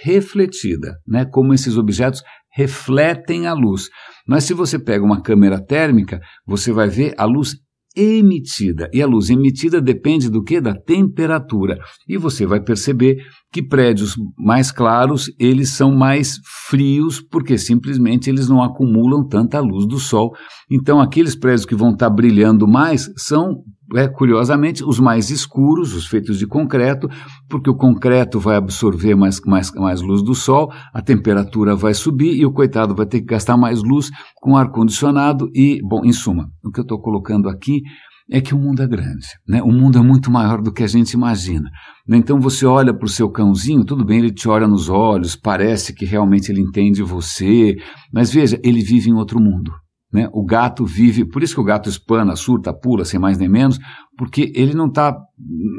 refletida, 0.04 0.96
né? 1.08 1.26
como 1.26 1.54
esses 1.54 1.78
objetos 1.78 2.22
refletem 2.58 3.46
a 3.46 3.54
luz. 3.54 3.88
Mas 4.28 4.46
se 4.46 4.54
você 4.56 4.80
pega 4.80 5.06
uma 5.06 5.22
câmera 5.22 5.64
térmica, 5.64 6.20
você 6.46 6.72
vai 6.72 6.90
ver 6.90 7.14
a 7.16 7.24
luz 7.24 7.56
emitida. 7.96 8.90
E 8.92 9.00
a 9.00 9.06
luz 9.06 9.30
emitida 9.30 9.80
depende 9.80 10.28
do 10.28 10.44
que? 10.44 10.60
Da 10.60 10.74
temperatura. 10.74 11.78
E 12.08 12.18
você 12.18 12.48
vai 12.48 12.60
perceber 12.60 13.18
que 13.58 13.64
prédios 13.64 14.16
mais 14.38 14.72
claros, 14.72 15.32
eles 15.40 15.72
são 15.72 15.92
mais 15.92 16.40
frios, 16.70 17.20
porque 17.20 17.58
simplesmente 17.58 18.30
eles 18.30 18.48
não 18.48 18.62
acumulam 18.62 19.28
tanta 19.28 19.60
luz 19.60 19.88
do 19.88 19.98
sol. 19.98 20.32
Então, 20.70 21.02
aqueles 21.02 21.36
prédios 21.36 21.66
que 21.66 21.74
vão 21.74 21.90
estar 21.90 22.08
brilhando 22.12 22.68
mais 22.68 23.12
são 23.18 23.64
é, 23.96 24.08
curiosamente, 24.08 24.84
os 24.84 25.00
mais 25.00 25.32
escuros, 25.32 25.96
os 25.96 26.06
feitos 26.06 26.38
de 26.38 26.46
concreto, 26.46 27.10
porque 27.50 27.70
o 27.70 27.76
concreto 27.76 28.40
vai 28.40 28.58
absorver 28.58 29.16
mais, 29.16 29.40
mais, 29.44 29.72
mais 29.72 30.02
luz 30.02 30.22
do 30.22 30.36
sol, 30.36 30.72
a 30.94 31.02
temperatura 31.02 31.76
vai 31.76 31.96
subir 31.96 32.36
e 32.36 32.46
o 32.46 32.52
coitado 32.52 32.94
vai 32.94 33.08
ter 33.08 33.22
que 33.22 33.28
gastar 33.28 33.58
mais 33.58 33.82
luz 33.82 34.12
com 34.36 34.56
ar-condicionado 34.56 35.50
e, 35.52 35.80
bom, 35.82 36.06
em 36.06 36.12
suma, 36.12 36.48
o 36.64 36.70
que 36.70 36.80
eu 36.80 36.84
estou 36.84 37.02
colocando 37.02 37.50
aqui 37.50 37.82
é 38.30 38.42
que 38.42 38.54
o 38.54 38.60
mundo 38.60 38.84
é 38.84 38.88
grande, 38.88 39.28
né? 39.48 39.64
O 39.64 39.72
mundo 39.72 39.98
é 39.98 40.02
muito 40.02 40.30
maior 40.30 40.62
do 40.62 40.72
que 40.72 40.84
a 40.84 40.88
gente 40.88 41.14
imagina. 41.14 41.70
Então 42.10 42.40
você 42.40 42.66
olha 42.66 42.94
para 42.94 43.06
o 43.06 43.10
seu 43.10 43.30
cãozinho, 43.30 43.84
tudo 43.84 44.06
bem, 44.06 44.20
ele 44.20 44.32
te 44.32 44.48
olha 44.48 44.68
nos 44.68 44.88
olhos, 44.88 45.36
parece 45.36 45.94
que 45.94 46.06
realmente 46.06 46.50
ele 46.50 46.62
entende 46.62 47.04
você, 47.04 47.76
mas 48.14 48.32
veja, 48.32 48.60
ele 48.64 48.82
vive 48.82 49.10
em 49.10 49.14
outro 49.14 49.40
mundo. 49.40 49.72
Né? 50.12 50.30
O 50.32 50.46
gato 50.46 50.86
vive, 50.86 51.26
por 51.26 51.44
isso 51.44 51.56
que 51.56 51.60
o 51.60 51.66
gato 51.66 51.90
espana, 51.90 52.36
surta, 52.36 52.74
pula, 52.74 53.04
sem 53.04 53.20
mais 53.20 53.38
nem 53.38 53.50
menos, 53.50 53.78
porque 54.18 54.52
ele 54.56 54.74
não 54.74 54.88
está 54.88 55.18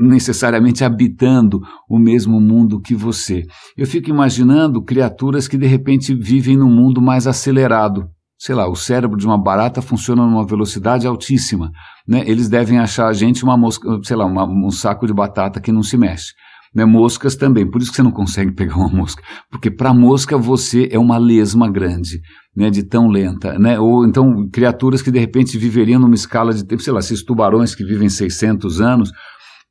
necessariamente 0.02 0.84
habitando 0.84 1.60
o 1.88 1.98
mesmo 1.98 2.38
mundo 2.38 2.80
que 2.80 2.94
você. 2.94 3.44
Eu 3.76 3.86
fico 3.86 4.10
imaginando 4.10 4.82
criaturas 4.82 5.48
que 5.48 5.56
de 5.56 5.66
repente 5.66 6.14
vivem 6.14 6.58
num 6.58 6.70
mundo 6.70 7.00
mais 7.00 7.26
acelerado. 7.26 8.06
Sei 8.38 8.54
lá, 8.54 8.68
o 8.68 8.76
cérebro 8.76 9.16
de 9.16 9.26
uma 9.26 9.36
barata 9.36 9.82
funciona 9.82 10.24
numa 10.24 10.46
velocidade 10.46 11.06
altíssima, 11.06 11.72
né? 12.06 12.22
Eles 12.24 12.48
devem 12.48 12.78
achar 12.78 13.08
a 13.08 13.12
gente 13.12 13.42
uma 13.42 13.56
mosca, 13.56 13.88
sei 14.04 14.16
lá, 14.16 14.24
uma, 14.24 14.46
um 14.46 14.70
saco 14.70 15.06
de 15.06 15.12
batata 15.12 15.60
que 15.60 15.72
não 15.72 15.82
se 15.82 15.96
mexe. 15.96 16.32
Né, 16.74 16.84
moscas 16.84 17.34
também, 17.34 17.68
por 17.68 17.80
isso 17.80 17.90
que 17.90 17.96
você 17.96 18.02
não 18.02 18.12
consegue 18.12 18.52
pegar 18.54 18.76
uma 18.76 18.90
mosca, 18.90 19.22
porque 19.50 19.70
para 19.70 19.94
mosca 19.94 20.36
você 20.36 20.86
é 20.92 20.98
uma 20.98 21.16
lesma 21.16 21.68
grande, 21.68 22.20
né, 22.54 22.68
de 22.68 22.82
tão 22.82 23.08
lenta, 23.08 23.58
né, 23.58 23.80
ou 23.80 24.06
então 24.06 24.46
criaturas 24.52 25.00
que 25.00 25.10
de 25.10 25.18
repente 25.18 25.56
viveriam 25.56 25.98
numa 25.98 26.14
escala 26.14 26.52
de 26.52 26.66
tempo, 26.66 26.82
sei 26.82 26.92
lá, 26.92 26.98
esses 26.98 27.24
tubarões 27.24 27.74
que 27.74 27.82
vivem 27.82 28.10
600 28.10 28.82
anos, 28.82 29.10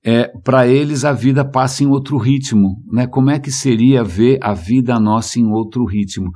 é, 0.04 0.28
para 0.44 0.68
eles 0.68 1.06
a 1.06 1.14
vida 1.14 1.46
passa 1.46 1.84
em 1.84 1.88
outro 1.88 2.18
ritmo, 2.18 2.78
né, 2.92 3.06
como 3.06 3.30
é 3.30 3.38
que 3.38 3.52
seria 3.52 4.04
ver 4.04 4.40
a 4.42 4.56
vida 4.56 5.00
nossa 5.00 5.40
em 5.40 5.46
outro 5.46 5.86
ritmo? 5.86 6.32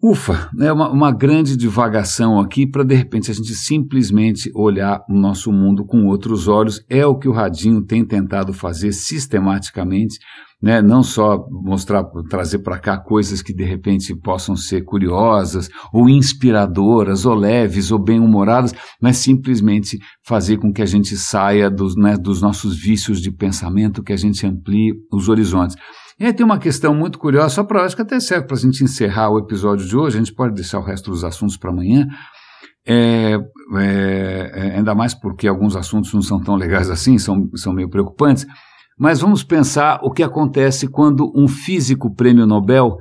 Ufa, 0.00 0.48
é 0.60 0.72
uma, 0.72 0.88
uma 0.92 1.10
grande 1.10 1.56
divagação 1.56 2.38
aqui 2.38 2.64
para 2.64 2.84
de 2.84 2.94
repente 2.94 3.32
a 3.32 3.34
gente 3.34 3.52
simplesmente 3.52 4.48
olhar 4.54 5.04
o 5.10 5.12
nosso 5.12 5.50
mundo 5.50 5.84
com 5.84 6.06
outros 6.06 6.46
olhos. 6.46 6.80
É 6.88 7.04
o 7.04 7.18
que 7.18 7.28
o 7.28 7.32
Radinho 7.32 7.82
tem 7.82 8.04
tentado 8.04 8.52
fazer 8.52 8.92
sistematicamente, 8.92 10.20
né? 10.62 10.80
não 10.80 11.02
só 11.02 11.44
mostrar, 11.50 12.04
trazer 12.30 12.60
para 12.60 12.78
cá 12.78 12.96
coisas 12.96 13.42
que 13.42 13.52
de 13.52 13.64
repente 13.64 14.14
possam 14.14 14.54
ser 14.54 14.84
curiosas, 14.84 15.68
ou 15.92 16.08
inspiradoras, 16.08 17.26
ou 17.26 17.34
leves, 17.34 17.90
ou 17.90 17.98
bem-humoradas, 17.98 18.72
mas 19.02 19.16
simplesmente 19.16 19.98
fazer 20.24 20.58
com 20.58 20.72
que 20.72 20.80
a 20.80 20.86
gente 20.86 21.16
saia 21.16 21.68
dos, 21.68 21.96
né, 21.96 22.16
dos 22.16 22.40
nossos 22.40 22.80
vícios 22.80 23.20
de 23.20 23.32
pensamento, 23.32 24.04
que 24.04 24.12
a 24.12 24.16
gente 24.16 24.46
amplie 24.46 24.92
os 25.12 25.28
horizontes. 25.28 25.74
E 26.18 26.26
aí 26.26 26.32
tem 26.32 26.44
uma 26.44 26.58
questão 26.58 26.92
muito 26.92 27.18
curiosa, 27.18 27.50
só 27.50 27.64
para 27.64 27.84
acho 27.84 27.94
que 27.94 28.02
até 28.02 28.18
serve 28.18 28.46
para 28.46 28.56
a 28.56 28.60
gente 28.60 28.82
encerrar 28.82 29.30
o 29.30 29.38
episódio 29.38 29.86
de 29.86 29.96
hoje, 29.96 30.16
a 30.16 30.18
gente 30.18 30.34
pode 30.34 30.54
deixar 30.54 30.80
o 30.80 30.84
resto 30.84 31.10
dos 31.10 31.22
assuntos 31.22 31.56
para 31.56 31.70
amanhã. 31.70 32.06
É, 32.84 33.38
é, 33.76 34.50
é, 34.54 34.76
ainda 34.76 34.94
mais 34.94 35.14
porque 35.14 35.46
alguns 35.46 35.76
assuntos 35.76 36.12
não 36.12 36.22
são 36.22 36.40
tão 36.40 36.56
legais 36.56 36.90
assim, 36.90 37.18
são, 37.18 37.48
são 37.54 37.72
meio 37.72 37.88
preocupantes. 37.88 38.46
Mas 38.98 39.20
vamos 39.20 39.44
pensar 39.44 40.00
o 40.02 40.10
que 40.10 40.24
acontece 40.24 40.88
quando 40.88 41.30
um 41.36 41.46
físico 41.46 42.12
prêmio 42.12 42.46
Nobel 42.46 42.96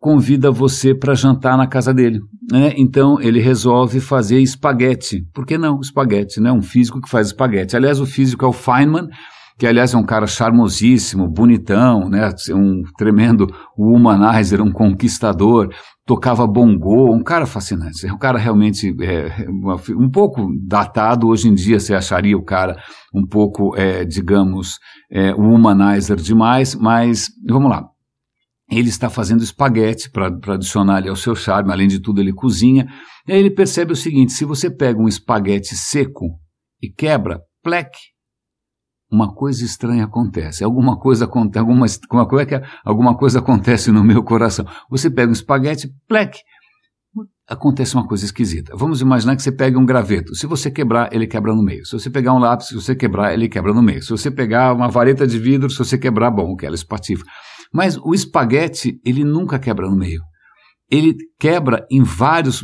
convida 0.00 0.50
você 0.50 0.92
para 0.94 1.14
jantar 1.14 1.56
na 1.56 1.68
casa 1.68 1.94
dele. 1.94 2.18
Né? 2.50 2.72
Então 2.76 3.20
ele 3.20 3.38
resolve 3.38 4.00
fazer 4.00 4.40
espaguete. 4.40 5.24
Por 5.32 5.46
que 5.46 5.56
não 5.56 5.80
espaguete? 5.80 6.40
Né? 6.40 6.50
Um 6.50 6.62
físico 6.62 7.00
que 7.00 7.08
faz 7.08 7.28
espaguete. 7.28 7.76
Aliás, 7.76 8.00
o 8.00 8.06
físico 8.06 8.44
é 8.44 8.48
o 8.48 8.52
Feynman 8.52 9.08
que 9.58 9.66
aliás 9.66 9.94
é 9.94 9.96
um 9.96 10.04
cara 10.04 10.26
charmosíssimo, 10.26 11.28
bonitão, 11.28 12.08
né? 12.08 12.30
um 12.50 12.82
tremendo 12.98 13.46
humanizer, 13.76 14.60
um 14.60 14.70
conquistador, 14.70 15.72
tocava 16.04 16.46
bongô, 16.46 17.12
um 17.12 17.22
cara 17.22 17.46
fascinante, 17.46 18.06
um 18.06 18.18
cara 18.18 18.38
realmente 18.38 18.94
é, 19.02 19.46
um 19.96 20.10
pouco 20.10 20.46
datado, 20.66 21.26
hoje 21.26 21.48
em 21.48 21.54
dia 21.54 21.80
você 21.80 21.94
acharia 21.94 22.36
o 22.36 22.44
cara 22.44 22.76
um 23.14 23.26
pouco, 23.26 23.74
é, 23.76 24.04
digamos, 24.04 24.78
é, 25.10 25.34
humanizer 25.34 26.16
demais, 26.16 26.74
mas 26.74 27.28
vamos 27.48 27.70
lá, 27.70 27.84
ele 28.70 28.88
está 28.88 29.08
fazendo 29.08 29.42
espaguete 29.42 30.10
para 30.10 30.54
adicionar 30.54 30.96
ali 30.96 31.08
ao 31.08 31.16
seu 31.16 31.34
charme, 31.34 31.72
além 31.72 31.88
de 31.88 31.98
tudo 31.98 32.20
ele 32.20 32.32
cozinha, 32.32 32.86
e 33.26 33.32
aí 33.32 33.38
ele 33.38 33.50
percebe 33.50 33.92
o 33.92 33.96
seguinte, 33.96 34.32
se 34.32 34.44
você 34.44 34.70
pega 34.70 35.00
um 35.00 35.08
espaguete 35.08 35.74
seco 35.74 36.38
e 36.82 36.90
quebra, 36.90 37.40
pleque, 37.62 38.15
uma 39.10 39.32
coisa 39.34 39.64
estranha 39.64 40.04
acontece, 40.04 40.64
alguma 40.64 40.98
coisa 40.98 41.24
acontece, 41.24 41.58
alguma, 41.58 41.86
como 42.08 42.40
é 42.40 42.46
que 42.46 42.54
é? 42.54 42.62
alguma 42.84 43.16
coisa 43.16 43.38
acontece 43.38 43.90
no 43.92 44.02
meu 44.02 44.22
coração. 44.22 44.66
Você 44.90 45.08
pega 45.08 45.28
um 45.28 45.32
espaguete, 45.32 45.88
plec, 46.08 46.38
acontece 47.48 47.94
uma 47.94 48.06
coisa 48.06 48.24
esquisita. 48.24 48.76
Vamos 48.76 49.00
imaginar 49.00 49.36
que 49.36 49.42
você 49.42 49.52
pega 49.52 49.78
um 49.78 49.86
graveto. 49.86 50.34
Se 50.34 50.46
você 50.46 50.70
quebrar, 50.70 51.12
ele 51.12 51.26
quebra 51.26 51.54
no 51.54 51.62
meio. 51.62 51.86
Se 51.86 51.92
você 51.92 52.10
pegar 52.10 52.34
um 52.34 52.38
lápis, 52.38 52.68
se 52.68 52.74
você 52.74 52.94
quebrar, 52.94 53.32
ele 53.32 53.48
quebra 53.48 53.72
no 53.72 53.82
meio. 53.82 54.02
Se 54.02 54.10
você 54.10 54.30
pegar 54.30 54.74
uma 54.74 54.88
vareta 54.88 55.26
de 55.26 55.38
vidro, 55.38 55.70
se 55.70 55.78
você 55.78 55.96
quebrar, 55.96 56.30
bom, 56.30 56.56
que 56.56 56.66
ela 56.66 56.74
espatifra. 56.74 57.24
Mas 57.72 57.96
o 57.96 58.12
espaguete, 58.12 59.00
ele 59.04 59.22
nunca 59.22 59.58
quebra 59.58 59.88
no 59.88 59.96
meio 59.96 60.20
ele 60.90 61.16
quebra 61.38 61.86
em 61.90 62.02
vários. 62.02 62.62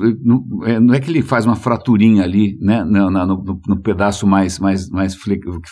É, 0.64 0.78
não 0.78 0.94
é 0.94 1.00
que 1.00 1.10
ele 1.10 1.22
faz 1.22 1.44
uma 1.44 1.56
fraturinha 1.56 2.22
ali, 2.22 2.56
né, 2.60 2.84
no, 2.84 3.10
no, 3.10 3.60
no 3.66 3.80
pedaço 3.80 4.26
mais, 4.26 4.58
mais, 4.58 4.88
mais 4.88 5.16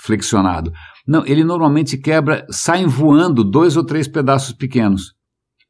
flexionado. 0.02 0.72
Não, 1.06 1.24
ele 1.26 1.44
normalmente 1.44 1.96
quebra, 1.96 2.44
saem 2.50 2.86
voando 2.86 3.44
dois 3.44 3.76
ou 3.76 3.84
três 3.84 4.08
pedaços 4.08 4.52
pequenos. 4.52 5.14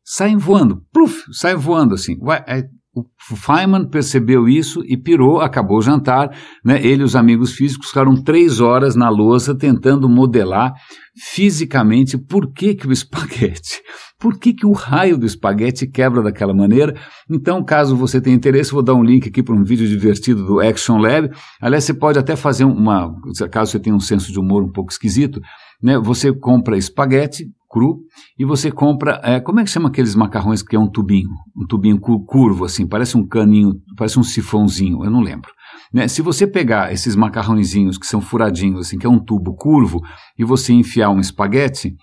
Saem 0.04 0.38
voando, 0.38 0.82
pluf, 0.92 1.22
sai 1.32 1.54
voando 1.54 1.94
assim. 1.94 2.18
Vai, 2.18 2.42
é, 2.48 2.64
o 2.92 3.04
Feynman 3.36 3.88
percebeu 3.88 4.48
isso 4.48 4.82
e 4.84 4.96
pirou, 4.96 5.40
acabou 5.40 5.78
o 5.78 5.82
jantar. 5.82 6.36
Né? 6.64 6.84
Ele 6.84 7.02
e 7.02 7.04
os 7.04 7.14
amigos 7.14 7.52
físicos 7.52 7.88
ficaram 7.88 8.20
três 8.20 8.60
horas 8.60 8.96
na 8.96 9.08
lousa 9.08 9.54
tentando 9.54 10.08
modelar 10.08 10.74
fisicamente 11.16 12.18
por 12.18 12.52
que, 12.52 12.74
que 12.74 12.88
o 12.88 12.90
espaguete, 12.92 13.80
por 14.18 14.38
que, 14.38 14.52
que 14.52 14.66
o 14.66 14.72
raio 14.72 15.16
do 15.16 15.24
espaguete 15.24 15.86
quebra 15.86 16.20
daquela 16.20 16.52
maneira. 16.52 16.96
Então, 17.30 17.62
caso 17.62 17.94
você 17.94 18.20
tenha 18.20 18.34
interesse, 18.34 18.72
vou 18.72 18.82
dar 18.82 18.94
um 18.94 19.04
link 19.04 19.28
aqui 19.28 19.42
para 19.42 19.54
um 19.54 19.62
vídeo 19.62 19.86
divertido 19.86 20.44
do 20.44 20.60
Action 20.60 20.98
Lab. 20.98 21.30
Aliás, 21.60 21.84
você 21.84 21.94
pode 21.94 22.18
até 22.18 22.34
fazer 22.34 22.64
uma, 22.64 23.14
caso 23.52 23.70
você 23.70 23.78
tenha 23.78 23.94
um 23.94 24.00
senso 24.00 24.32
de 24.32 24.38
humor 24.40 24.64
um 24.64 24.72
pouco 24.72 24.90
esquisito, 24.90 25.40
né? 25.82 25.98
você 25.98 26.32
compra 26.32 26.76
espaguete, 26.76 27.46
cru, 27.70 28.00
e 28.38 28.44
você 28.44 28.70
compra, 28.70 29.20
é, 29.22 29.38
como 29.38 29.60
é 29.60 29.64
que 29.64 29.70
chama 29.70 29.88
aqueles 29.88 30.14
macarrões 30.14 30.62
que 30.62 30.74
é 30.74 30.78
um 30.78 30.88
tubinho? 30.88 31.30
Um 31.56 31.66
tubinho 31.66 32.00
curvo, 32.00 32.64
assim, 32.64 32.86
parece 32.86 33.16
um 33.16 33.26
caninho, 33.26 33.74
parece 33.96 34.18
um 34.18 34.24
sifãozinho, 34.24 35.04
eu 35.04 35.10
não 35.10 35.20
lembro. 35.20 35.50
Né? 35.92 36.08
Se 36.08 36.20
você 36.20 36.46
pegar 36.46 36.92
esses 36.92 37.14
macarrõezinhos 37.14 37.96
que 37.96 38.06
são 38.06 38.20
furadinhos, 38.20 38.86
assim, 38.86 38.98
que 38.98 39.06
é 39.06 39.10
um 39.10 39.18
tubo 39.18 39.54
curvo, 39.54 40.00
e 40.38 40.44
você 40.44 40.72
enfiar 40.72 41.10
um 41.10 41.20
espaguete, 41.20 41.94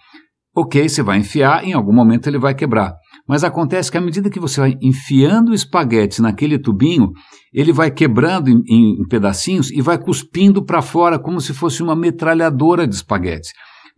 ok, 0.55 0.87
você 0.87 1.03
vai 1.03 1.19
enfiar, 1.19 1.63
em 1.63 1.73
algum 1.73 1.93
momento 1.93 2.27
ele 2.27 2.39
vai 2.39 2.55
quebrar. 2.55 2.95
Mas 3.27 3.43
acontece 3.43 3.91
que 3.91 3.97
à 3.97 4.01
medida 4.01 4.29
que 4.29 4.39
você 4.39 4.61
vai 4.61 4.77
enfiando 4.81 5.49
o 5.49 5.53
espaguete 5.53 6.21
naquele 6.21 6.57
tubinho, 6.57 7.11
ele 7.53 7.73
vai 7.73 7.91
quebrando 7.91 8.49
em, 8.49 8.61
em 8.67 9.07
pedacinhos 9.07 9.69
e 9.71 9.81
vai 9.81 9.97
cuspindo 9.97 10.63
para 10.63 10.81
fora 10.81 11.19
como 11.19 11.41
se 11.41 11.53
fosse 11.53 11.83
uma 11.83 11.95
metralhadora 11.95 12.87
de 12.87 12.95
espaguete. 12.95 13.49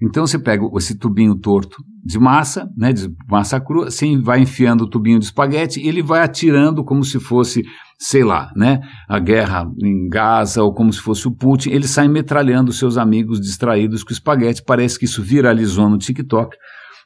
Então 0.01 0.25
você 0.25 0.39
pega 0.39 0.63
esse 0.77 0.97
tubinho 0.97 1.35
torto 1.35 1.83
de 2.05 2.17
massa, 2.17 2.69
né, 2.77 2.93
de 2.93 3.13
massa 3.29 3.59
crua, 3.59 3.87
assim 3.87 4.21
vai 4.21 4.39
enfiando 4.39 4.85
o 4.85 4.89
tubinho 4.89 5.19
de 5.19 5.25
espaguete 5.25 5.81
e 5.81 5.87
ele 5.89 6.01
vai 6.01 6.21
atirando 6.21 6.85
como 6.85 7.03
se 7.03 7.19
fosse, 7.19 7.63
sei 7.97 8.23
lá, 8.23 8.49
né, 8.55 8.79
a 9.09 9.19
guerra 9.19 9.69
em 9.83 10.07
Gaza 10.07 10.63
ou 10.63 10.73
como 10.73 10.93
se 10.93 11.01
fosse 11.01 11.27
o 11.27 11.31
Putin, 11.31 11.71
ele 11.71 11.85
sai 11.85 12.07
metralhando 12.07 12.71
seus 12.71 12.97
amigos 12.97 13.41
distraídos 13.41 14.01
com 14.01 14.13
espaguete. 14.13 14.63
Parece 14.65 14.97
que 14.97 15.03
isso 15.03 15.21
viralizou 15.21 15.89
no 15.89 15.97
TikTok. 15.97 16.55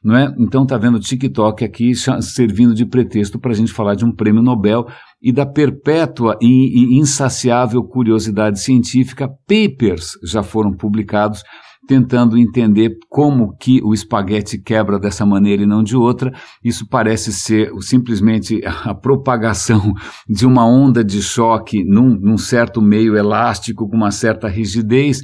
Não 0.03 0.17
é? 0.17 0.33
Então 0.37 0.65
tá 0.65 0.77
vendo 0.77 0.95
o 0.95 0.99
TikTok 0.99 1.63
aqui 1.63 1.93
servindo 2.21 2.73
de 2.73 2.85
pretexto 2.85 3.39
para 3.39 3.51
a 3.51 3.55
gente 3.55 3.71
falar 3.71 3.95
de 3.95 4.03
um 4.03 4.11
prêmio 4.11 4.41
Nobel 4.41 4.85
e 5.21 5.31
da 5.31 5.45
perpétua 5.45 6.37
e 6.41 6.99
insaciável 6.99 7.81
curiosidade 7.83 8.59
científica. 8.59 9.29
Papers 9.47 10.11
já 10.23 10.43
foram 10.43 10.73
publicados 10.73 11.43
tentando 11.87 12.37
entender 12.37 12.97
como 13.09 13.55
que 13.57 13.81
o 13.83 13.93
espaguete 13.93 14.57
quebra 14.57 14.99
dessa 14.99 15.25
maneira 15.25 15.63
e 15.63 15.65
não 15.67 15.83
de 15.83 15.95
outra. 15.95 16.33
Isso 16.63 16.87
parece 16.89 17.33
ser 17.33 17.71
simplesmente 17.81 18.61
a 18.65 18.93
propagação 18.93 19.93
de 20.27 20.45
uma 20.45 20.65
onda 20.65 21.03
de 21.03 21.21
choque 21.21 21.83
num, 21.83 22.17
num 22.19 22.37
certo 22.37 22.81
meio 22.81 23.15
elástico 23.15 23.87
com 23.87 23.95
uma 23.95 24.11
certa 24.11 24.47
rigidez. 24.47 25.21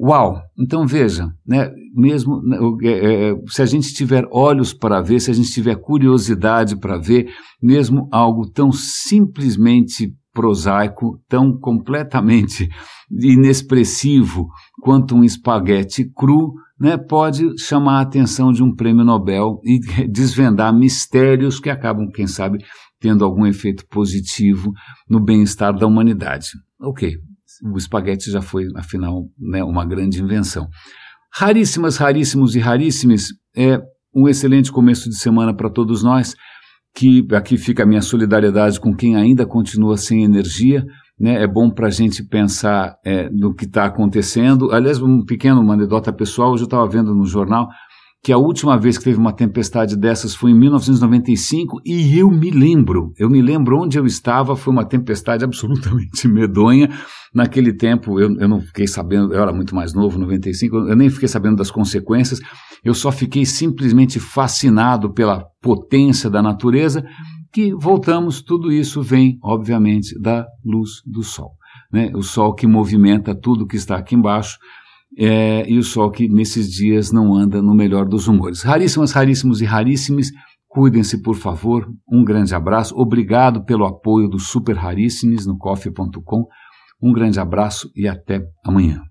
Uau! 0.00 0.40
Então 0.56 0.86
veja, 0.86 1.26
né, 1.44 1.68
mesmo 1.92 2.40
né, 2.42 2.56
é, 2.84 3.30
é, 3.30 3.34
se 3.48 3.60
a 3.60 3.66
gente 3.66 3.92
tiver 3.92 4.24
olhos 4.30 4.72
para 4.72 5.02
ver, 5.02 5.18
se 5.18 5.28
a 5.28 5.34
gente 5.34 5.50
tiver 5.50 5.74
curiosidade 5.74 6.78
para 6.78 6.96
ver, 6.96 7.28
mesmo 7.60 8.08
algo 8.12 8.48
tão 8.48 8.70
simplesmente 8.70 10.14
prosaico, 10.32 11.20
tão 11.28 11.58
completamente 11.58 12.68
inexpressivo 13.10 14.46
quanto 14.80 15.16
um 15.16 15.24
espaguete 15.24 16.08
cru, 16.14 16.52
né, 16.78 16.96
pode 16.96 17.58
chamar 17.58 17.98
a 17.98 18.02
atenção 18.02 18.52
de 18.52 18.62
um 18.62 18.72
prêmio 18.72 19.04
Nobel 19.04 19.60
e 19.64 19.80
desvendar 20.08 20.72
mistérios 20.72 21.58
que 21.58 21.70
acabam, 21.70 22.08
quem 22.14 22.28
sabe, 22.28 22.58
tendo 23.00 23.24
algum 23.24 23.44
efeito 23.44 23.84
positivo 23.88 24.72
no 25.10 25.18
bem-estar 25.18 25.76
da 25.76 25.88
humanidade. 25.88 26.50
Ok, 26.80 27.16
o 27.72 27.76
espaguete 27.76 28.30
já 28.30 28.40
foi, 28.40 28.66
afinal, 28.76 29.24
né, 29.38 29.62
uma 29.64 29.84
grande 29.84 30.22
invenção. 30.22 30.68
Raríssimas, 31.34 31.96
raríssimos 31.96 32.54
e 32.54 32.58
raríssimes, 32.58 33.28
é 33.56 33.80
um 34.14 34.28
excelente 34.28 34.72
começo 34.72 35.08
de 35.08 35.16
semana 35.16 35.54
para 35.54 35.70
todos 35.70 36.02
nós 36.02 36.34
que 36.94 37.26
aqui 37.32 37.56
fica 37.56 37.82
a 37.84 37.86
minha 37.86 38.02
solidariedade 38.02 38.80
com 38.80 38.94
quem 38.94 39.14
ainda 39.14 39.46
continua 39.46 39.96
sem 39.96 40.24
energia. 40.24 40.84
Né? 41.18 41.42
É 41.42 41.46
bom 41.46 41.70
para 41.70 41.86
a 41.86 41.90
gente 41.90 42.24
pensar 42.24 42.96
é, 43.04 43.28
no 43.30 43.54
que 43.54 43.66
está 43.66 43.84
acontecendo. 43.84 44.72
Aliás, 44.72 45.00
um 45.00 45.24
pequeno, 45.24 45.60
uma 45.60 45.74
anedota 45.74 46.12
pessoal, 46.12 46.52
hoje 46.52 46.64
eu 46.64 46.66
estava 46.66 46.88
vendo 46.88 47.14
no 47.14 47.24
jornal 47.24 47.68
que 48.22 48.32
a 48.32 48.38
última 48.38 48.76
vez 48.76 48.98
que 48.98 49.04
teve 49.04 49.18
uma 49.18 49.32
tempestade 49.32 49.96
dessas 49.96 50.34
foi 50.34 50.50
em 50.50 50.58
1995 50.58 51.80
e 51.84 52.18
eu 52.18 52.30
me 52.30 52.50
lembro, 52.50 53.12
eu 53.16 53.30
me 53.30 53.40
lembro 53.40 53.80
onde 53.80 53.98
eu 53.98 54.04
estava, 54.04 54.56
foi 54.56 54.72
uma 54.72 54.84
tempestade 54.84 55.44
absolutamente 55.44 56.26
medonha. 56.28 56.88
Naquele 57.32 57.72
tempo 57.72 58.18
eu, 58.18 58.34
eu 58.38 58.48
não 58.48 58.60
fiquei 58.60 58.86
sabendo, 58.86 59.32
eu 59.32 59.40
era 59.40 59.52
muito 59.52 59.74
mais 59.74 59.94
novo, 59.94 60.18
95, 60.18 60.76
eu 60.76 60.96
nem 60.96 61.08
fiquei 61.10 61.28
sabendo 61.28 61.56
das 61.56 61.70
consequências, 61.70 62.40
eu 62.84 62.94
só 62.94 63.12
fiquei 63.12 63.44
simplesmente 63.44 64.18
fascinado 64.18 65.12
pela 65.12 65.44
potência 65.62 66.28
da 66.28 66.42
natureza, 66.42 67.04
que 67.52 67.72
voltamos, 67.74 68.42
tudo 68.42 68.72
isso 68.72 69.02
vem, 69.02 69.38
obviamente, 69.42 70.18
da 70.20 70.46
luz 70.64 71.02
do 71.06 71.22
sol. 71.22 71.52
Né? 71.92 72.10
O 72.14 72.22
sol 72.22 72.54
que 72.54 72.66
movimenta 72.66 73.34
tudo 73.34 73.66
que 73.66 73.76
está 73.76 73.96
aqui 73.96 74.14
embaixo, 74.14 74.58
é, 75.16 75.68
e 75.68 75.78
o 75.78 75.82
sol 75.82 76.10
que 76.10 76.28
nesses 76.28 76.70
dias 76.70 77.10
não 77.12 77.34
anda 77.34 77.62
no 77.62 77.74
melhor 77.74 78.06
dos 78.06 78.28
humores. 78.28 78.62
Raríssimas, 78.62 79.12
raríssimos 79.12 79.60
e 79.60 79.64
raríssimos, 79.64 80.30
cuidem-se 80.68 81.22
por 81.22 81.36
favor. 81.36 81.88
Um 82.10 82.24
grande 82.24 82.54
abraço, 82.54 82.94
obrigado 82.96 83.64
pelo 83.64 83.86
apoio 83.86 84.28
do 84.28 84.38
Super 84.38 84.76
Raríssimos 84.76 85.46
no 85.46 85.56
coffee.com. 85.56 86.46
Um 87.00 87.12
grande 87.12 87.38
abraço 87.38 87.90
e 87.94 88.06
até 88.06 88.42
amanhã. 88.64 89.07